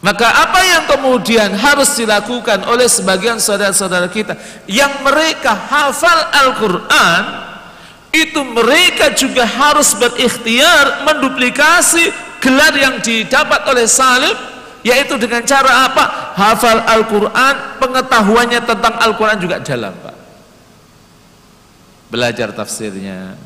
[0.00, 4.36] Maka apa yang kemudian harus dilakukan oleh sebagian saudara-saudara kita?
[4.68, 7.49] Yang mereka hafal Al-Quran
[8.10, 12.10] itu mereka juga harus berikhtiar menduplikasi
[12.42, 14.34] gelar yang didapat oleh salib
[14.80, 16.34] yaitu dengan cara apa?
[16.34, 20.16] hafal Al-Quran pengetahuannya tentang Al-Quran juga dalam Pak
[22.10, 23.38] belajar tafsirnya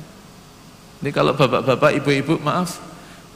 [1.05, 2.81] ini kalau bapak-bapak, ibu-ibu maaf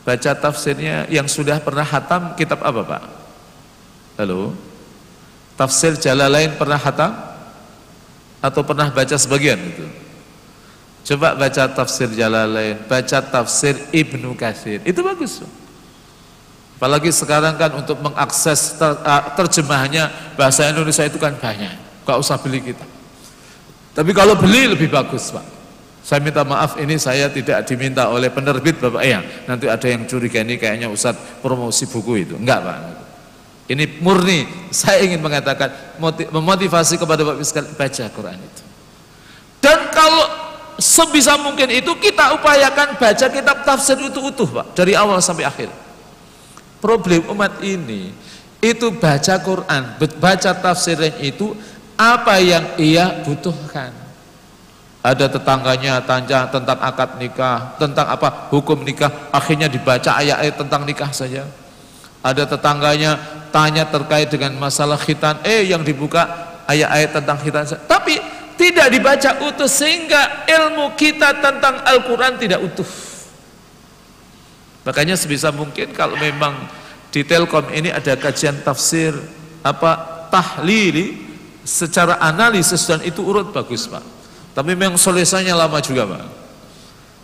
[0.01, 3.03] baca tafsirnya yang sudah pernah hatam kitab apa Pak?
[4.17, 4.57] Halo?
[5.53, 7.13] Tafsir Jalalain pernah hatam?
[8.41, 9.85] Atau pernah baca sebagian itu?
[11.09, 14.85] Coba baca tafsir Jalalain, baca tafsir Ibnu Katsir.
[14.85, 15.41] Itu bagus.
[16.77, 18.93] Apalagi sekarang kan untuk mengakses ter,
[19.33, 22.05] terjemahannya bahasa Indonesia itu kan banyak.
[22.05, 22.85] Gak usah beli kita.
[23.97, 25.57] Tapi kalau beli lebih bagus, Pak.
[26.05, 29.25] Saya minta maaf ini saya tidak diminta oleh penerbit Bapak ya.
[29.49, 32.35] Nanti ada yang curiga ini kayaknya Ustadz promosi buku itu.
[32.37, 32.77] Enggak Pak.
[33.73, 35.73] Ini murni saya ingin mengatakan
[36.33, 38.63] memotivasi kepada Bapak sekalian baca Quran itu.
[39.59, 40.25] Dan kalau
[40.79, 45.69] sebisa mungkin itu kita upayakan baca kitab tafsir itu utuh Pak dari awal sampai akhir.
[46.79, 48.15] Problem umat ini
[48.63, 51.53] itu baca Quran, baca tafsirnya itu
[51.99, 54.09] apa yang ia butuhkan
[55.09, 61.11] ada tetangganya tanya tentang akad nikah, tentang apa hukum nikah, akhirnya dibaca ayat-ayat tentang nikah
[61.15, 61.47] saja.
[62.21, 63.15] Ada tetangganya
[63.55, 66.27] tanya terkait dengan masalah khitan, eh yang dibuka
[66.67, 67.65] ayat-ayat tentang khitan.
[67.87, 68.21] Tapi
[68.59, 72.89] tidak dibaca utuh sehingga ilmu kita tentang Al-Quran tidak utuh.
[74.83, 76.67] Makanya sebisa mungkin kalau memang
[77.15, 79.15] di Telkom ini ada kajian tafsir
[79.63, 81.25] apa tahlili
[81.63, 84.19] secara analisis dan itu urut bagus Pak
[84.59, 86.27] tapi memang selesainya lama juga Pak.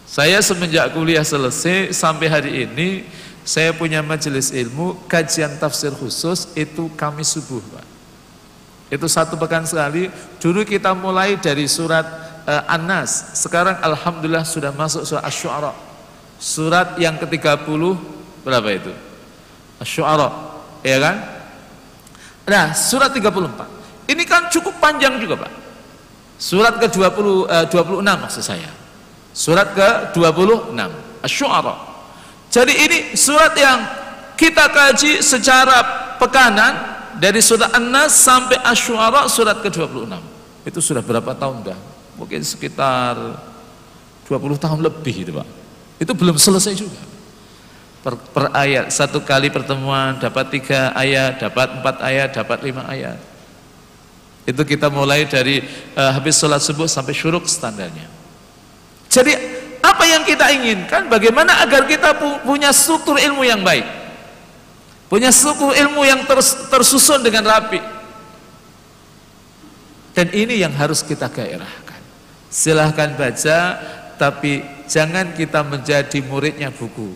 [0.07, 3.03] Saya semenjak kuliah selesai sampai hari ini
[3.43, 7.94] saya punya majelis ilmu kajian tafsir khusus itu kami subuh Pak.
[8.95, 10.07] Itu satu pekan sekali.
[10.39, 12.07] Dulu kita mulai dari surat
[12.47, 13.35] uh, An-Nas.
[13.35, 15.75] Sekarang alhamdulillah sudah masuk surat Asy-Syu'ara.
[16.39, 17.83] Surat yang ke-30
[18.47, 18.95] berapa itu?
[19.83, 20.31] Asy-Syu'ara,
[20.87, 21.17] ya kan?
[22.47, 24.15] Nah, surat 34.
[24.15, 25.53] Ini kan cukup panjang juga, Pak.
[26.39, 28.71] Surat ke-20 eh, 26 maksud saya.
[29.35, 30.79] Surat ke-26
[31.27, 31.75] Asy-Syu'ara.
[32.55, 33.83] Jadi ini surat yang
[34.39, 35.83] kita kaji secara
[36.23, 40.15] pekanan dari surat An-Nas sampai Asy-Syu'ara surat ke-26.
[40.65, 41.79] Itu sudah berapa tahun dah?
[42.17, 43.17] Mungkin sekitar
[44.27, 45.49] 20 tahun lebih itu, Pak.
[46.01, 47.01] Itu belum selesai juga.
[48.05, 53.17] Per, per ayat satu kali pertemuan dapat tiga ayat, dapat empat ayat, dapat lima ayat.
[54.45, 55.65] Itu kita mulai dari
[55.97, 58.05] uh, habis sholat subuh sampai syuruk standarnya.
[59.09, 59.33] Jadi
[59.81, 61.09] apa yang kita inginkan?
[61.09, 62.13] Bagaimana agar kita
[62.45, 64.04] punya struktur ilmu yang baik,
[65.15, 67.79] punya struktur ilmu yang ters, tersusun dengan rapi.
[70.11, 72.03] Dan ini yang harus kita gairahkan.
[72.51, 73.59] Silahkan baca,
[74.19, 77.15] tapi jangan kita menjadi muridnya buku.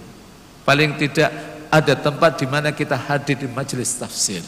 [0.63, 1.35] Paling tidak
[1.75, 4.47] ada tempat di mana kita hadir di majelis tafsir.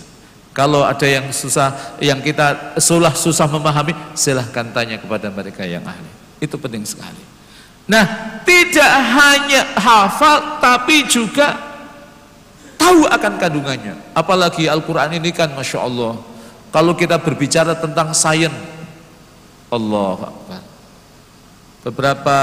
[0.55, 6.11] Kalau ada yang susah, yang kita sulah susah memahami, silahkan tanya kepada mereka yang ahli.
[6.39, 7.23] Itu penting sekali.
[7.91, 8.07] Nah,
[8.47, 11.70] tidak hanya hafal, tapi juga
[12.81, 13.95] tahu akan kandungannya.
[14.17, 16.17] Apalagi Al-Quran ini kan Masya Allah.
[16.73, 18.57] Kalau kita berbicara tentang sains,
[19.69, 20.63] Allah Akbar.
[21.85, 22.39] Beberapa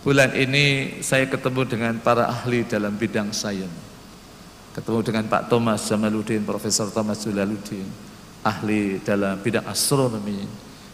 [0.00, 3.90] bulan ini saya ketemu dengan para ahli dalam bidang sains
[4.70, 7.86] ketemu dengan Pak Thomas Jamaluddin, Profesor Thomas Jalaluddin,
[8.46, 10.46] ahli dalam bidang astronomi,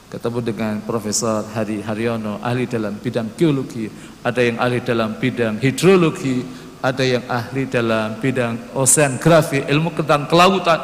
[0.08, 3.92] ketemu dengan Profesor Hari Haryono, ahli dalam bidang geologi,
[4.24, 6.40] ada yang ahli dalam bidang hidrologi,
[6.82, 10.80] ada yang ahli dalam bidang oceanografi, ilmu tentang kelautan.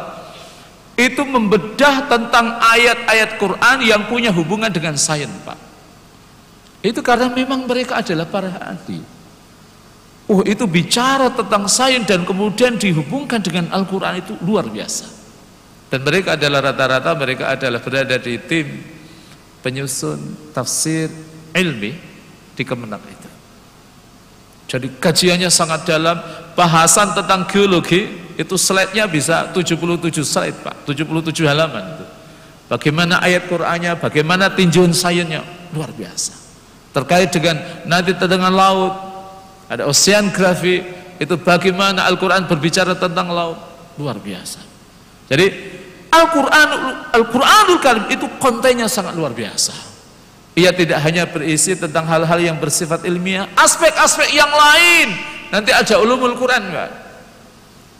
[0.92, 5.56] Itu membedah tentang ayat-ayat Quran yang punya hubungan dengan sains, Pak.
[6.82, 9.00] Itu karena memang mereka adalah para ahli.
[10.30, 15.06] Oh itu bicara tentang sains dan kemudian dihubungkan dengan Al-Quran itu luar biasa.
[15.92, 18.80] Dan mereka adalah rata-rata mereka adalah berada di tim
[19.60, 21.12] penyusun tafsir
[21.52, 21.92] ilmi
[22.56, 23.21] di Kemenak itu.
[24.70, 26.16] Jadi kajiannya sangat dalam,
[26.56, 32.06] bahasan tentang geologi itu slide-nya bisa 77 slide Pak, 77 halaman itu.
[32.72, 35.44] Bagaimana ayat Qur'annya, bagaimana tinjauan sainsnya,
[35.76, 36.32] luar biasa.
[36.92, 39.12] Terkait dengan nanti dengan laut,
[39.72, 40.84] ada oceanografi
[41.16, 43.56] itu bagaimana Al-Quran berbicara tentang laut
[43.96, 44.60] luar biasa
[45.32, 45.48] jadi
[46.12, 46.68] Al-Quran
[47.14, 49.72] Al-Quranul Karim itu kontennya sangat luar biasa
[50.52, 55.08] ia tidak hanya berisi tentang hal-hal yang bersifat ilmiah aspek-aspek yang lain.
[55.52, 56.90] Nanti aja ulumul Quran kan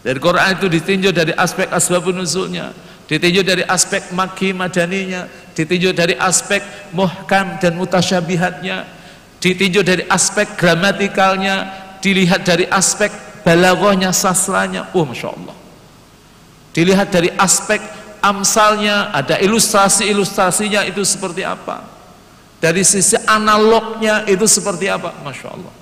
[0.03, 2.75] dari Quran itu ditinjau dari aspek asbabun nuzulnya
[3.07, 8.83] ditinjau dari aspek maki madaninya ditinjau dari aspek muhkam dan mutasyabihatnya
[9.39, 11.71] ditinjau dari aspek gramatikalnya
[12.03, 13.15] dilihat dari aspek
[13.47, 15.57] balaghahnya sastranya oh Masya Allah.
[16.73, 17.79] Dilihat dari aspek
[18.25, 21.92] amsalnya ada ilustrasi-ilustrasinya itu seperti apa
[22.63, 25.11] dari sisi analognya itu seperti apa?
[25.27, 25.75] Masya Allah.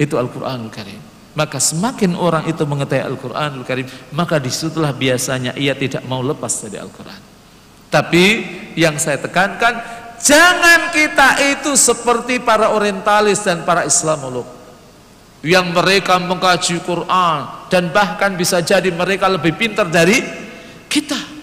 [0.00, 1.02] Itu Al-Quranul Karim.
[1.36, 3.84] Maka semakin orang itu mengetahui Al-Quranul Karim
[4.16, 7.20] maka di situlah biasanya ia tidak mau lepas dari Al-Quran.
[7.92, 8.24] Tapi
[8.74, 14.48] yang saya tekankan Jangan kita itu seperti para orientalis dan para Islamolog
[15.44, 20.24] yang mereka mengkaji Quran dan bahkan bisa jadi mereka lebih pintar dari
[20.88, 21.33] kita.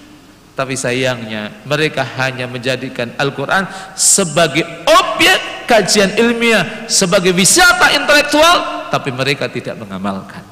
[0.51, 9.47] Tapi sayangnya mereka hanya menjadikan Al-Quran sebagai objek kajian ilmiah, sebagai wisata intelektual, tapi mereka
[9.47, 10.43] tidak mengamalkan.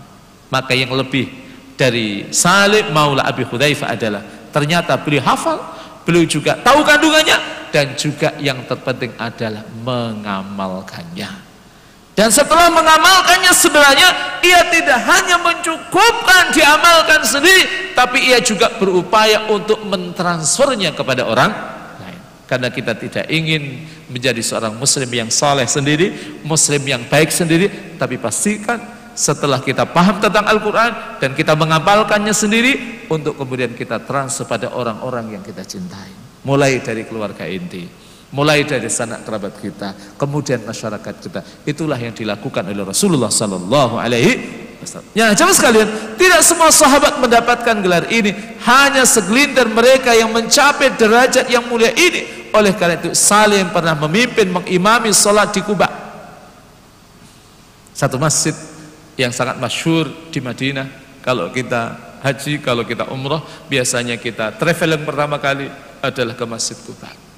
[0.47, 1.27] Maka yang lebih
[1.75, 4.23] dari Salim Maula Abi Hudzaifah adalah
[4.55, 5.59] ternyata beliau hafal,
[6.07, 11.48] beliau juga tahu kandungannya, dan juga yang terpenting adalah mengamalkannya.
[12.19, 14.11] Dan setelah mengamalkannya sebenarnya
[14.43, 21.47] ia tidak hanya mencukupkan diamalkan sendiri, tapi ia juga berupaya untuk mentransfernya kepada orang
[22.03, 22.19] lain.
[22.43, 26.11] Karena kita tidak ingin menjadi seorang muslim yang saleh sendiri,
[26.43, 28.83] muslim yang baik sendiri, tapi pastikan
[29.15, 35.39] setelah kita paham tentang Al-Quran dan kita mengamalkannya sendiri untuk kemudian kita transfer pada orang-orang
[35.39, 36.11] yang kita cintai
[36.43, 37.83] mulai dari keluarga inti
[38.29, 41.41] mulai dari sanak kerabat kita kemudian masyarakat kita.
[41.65, 44.69] Itulah yang dilakukan oleh Rasulullah sallallahu alaihi
[45.11, 48.31] ya jemaah sekalian tidak semua sahabat mendapatkan gelar ini.
[48.63, 52.51] Hanya segelintir mereka yang mencapai derajat yang mulia ini.
[52.55, 55.89] Oleh karena itu Salim pernah memimpin mengimami salat di Kuba.
[57.93, 58.55] Satu masjid
[59.19, 60.87] yang sangat masyhur di Madinah.
[61.19, 65.67] Kalau kita haji kalau kita umrah biasanya kita traveling pertama kali
[65.99, 67.28] adalah ke Masjid Kuba.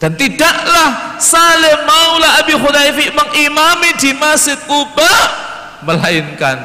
[0.00, 5.12] Dan tidaklah Salim Maula Abi Khudaifi mengimami di Masjid Kuba
[5.84, 6.56] melainkan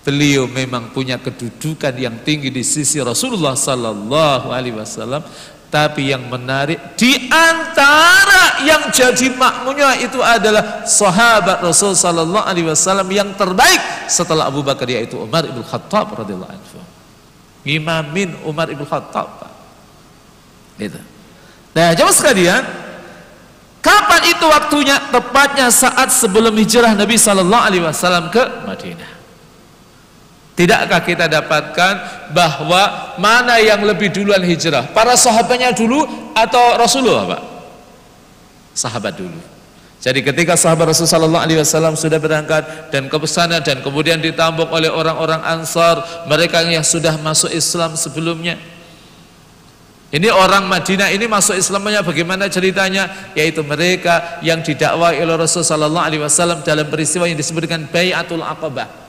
[0.00, 5.20] beliau memang punya kedudukan yang tinggi di sisi Rasulullah sallallahu alaihi wasallam
[5.68, 13.04] tapi yang menarik di antara yang jadi makmunya itu adalah sahabat Rasul sallallahu alaihi wasallam
[13.12, 16.80] yang terbaik setelah Abu Bakar yaitu Umar ibn Khattab radhiyallahu anhu.
[17.68, 19.44] Imamin Umar ibn Khattab.
[20.80, 20.96] Itu.
[21.78, 22.62] Nah, jemaah sekalian,
[23.78, 24.98] kapan itu waktunya?
[25.14, 29.14] Tepatnya saat sebelum hijrah Nabi sallallahu alaihi wasallam ke Madinah.
[30.58, 31.94] Tidakkah kita dapatkan
[32.34, 34.90] bahwa mana yang lebih duluan hijrah?
[34.90, 36.02] Para sahabatnya dulu
[36.34, 37.42] atau Rasulullah, Pak?
[38.74, 39.38] Sahabat dulu.
[40.02, 45.46] Jadi ketika sahabat Rasulullah SAW sudah berangkat dan ke sana dan kemudian ditambuk oleh orang-orang
[45.46, 48.58] Ansar, mereka yang sudah masuk Islam sebelumnya.
[50.08, 53.32] Ini orang Madinah ini masuk Islamnya bagaimana ceritanya?
[53.36, 59.08] Yaitu mereka yang didakwai oleh Rasulullah SAW dalam peristiwa yang disebut dengan Bayatul Aqabah.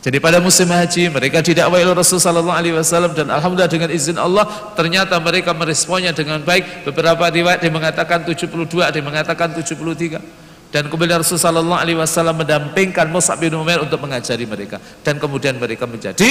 [0.00, 4.16] Jadi pada musim haji mereka tidak oleh Rasul sallallahu alaihi wasallam dan alhamdulillah dengan izin
[4.16, 6.88] Allah ternyata mereka meresponnya dengan baik.
[6.88, 8.48] Beberapa riwayat yang mengatakan 72,
[8.80, 10.72] ada yang mengatakan 73.
[10.72, 15.60] Dan kemudian Rasul sallallahu alaihi wasallam mendampingkan Mus'ab bin Umair untuk mengajari mereka dan kemudian
[15.60, 16.26] mereka menjadi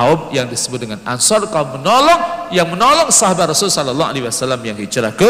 [0.00, 4.80] kaum yang disebut dengan Ansar kaum menolong yang menolong sahabat Rasul sallallahu alaihi wasallam yang
[4.80, 5.28] hijrah ke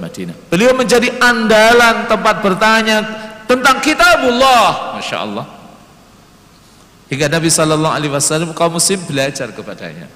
[0.00, 0.32] Madinah.
[0.48, 2.96] Beliau menjadi andalan tempat bertanya
[3.44, 5.58] tentang kitabullah, Masya Allah
[7.08, 10.12] Hingga Nabi Shallallahu Alaihi Wasallam kaum muslim belajar kepadanya.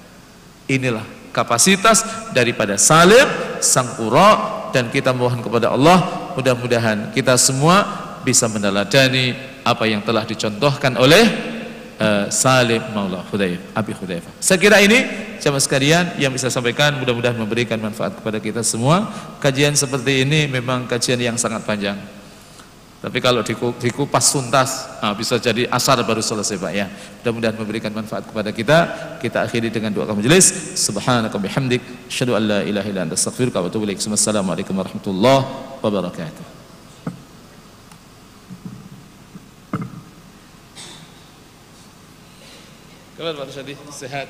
[0.69, 2.05] Inilah kapasitas
[2.37, 3.25] daripada Salim
[3.65, 7.85] sang Qura dan kita mohon kepada Allah mudah-mudahan kita semua
[8.21, 9.33] bisa meneladani
[9.65, 11.52] apa yang telah dicontohkan oleh
[12.03, 14.31] uh, Salim Maula Hudayf Abi Hudayfa.
[14.43, 15.07] Saya kira ini
[15.39, 19.07] jamaah sekalian yang bisa sampaikan mudah-mudahan memberikan manfaat kepada kita semua.
[19.39, 21.97] Kajian seperti ini memang kajian yang sangat panjang.
[23.03, 23.43] Tapi kalau
[23.83, 26.87] dikupas tuntas nah, bisa jadi asar baru selesai Pak ya.
[27.23, 28.79] Mudah-mudahan memberikan manfaat kepada kita.
[29.19, 30.79] Kita akhiri dengan doa majelis.
[30.79, 33.99] Subhanaka bihamdik asyhadu an la ilaha illa anta astaghfiruka wa atubu ilaik.
[33.99, 35.43] Wassalamualaikum warahmatullahi
[35.83, 36.52] wabarakatuh.
[43.23, 44.29] كمان بعد شديد السهاد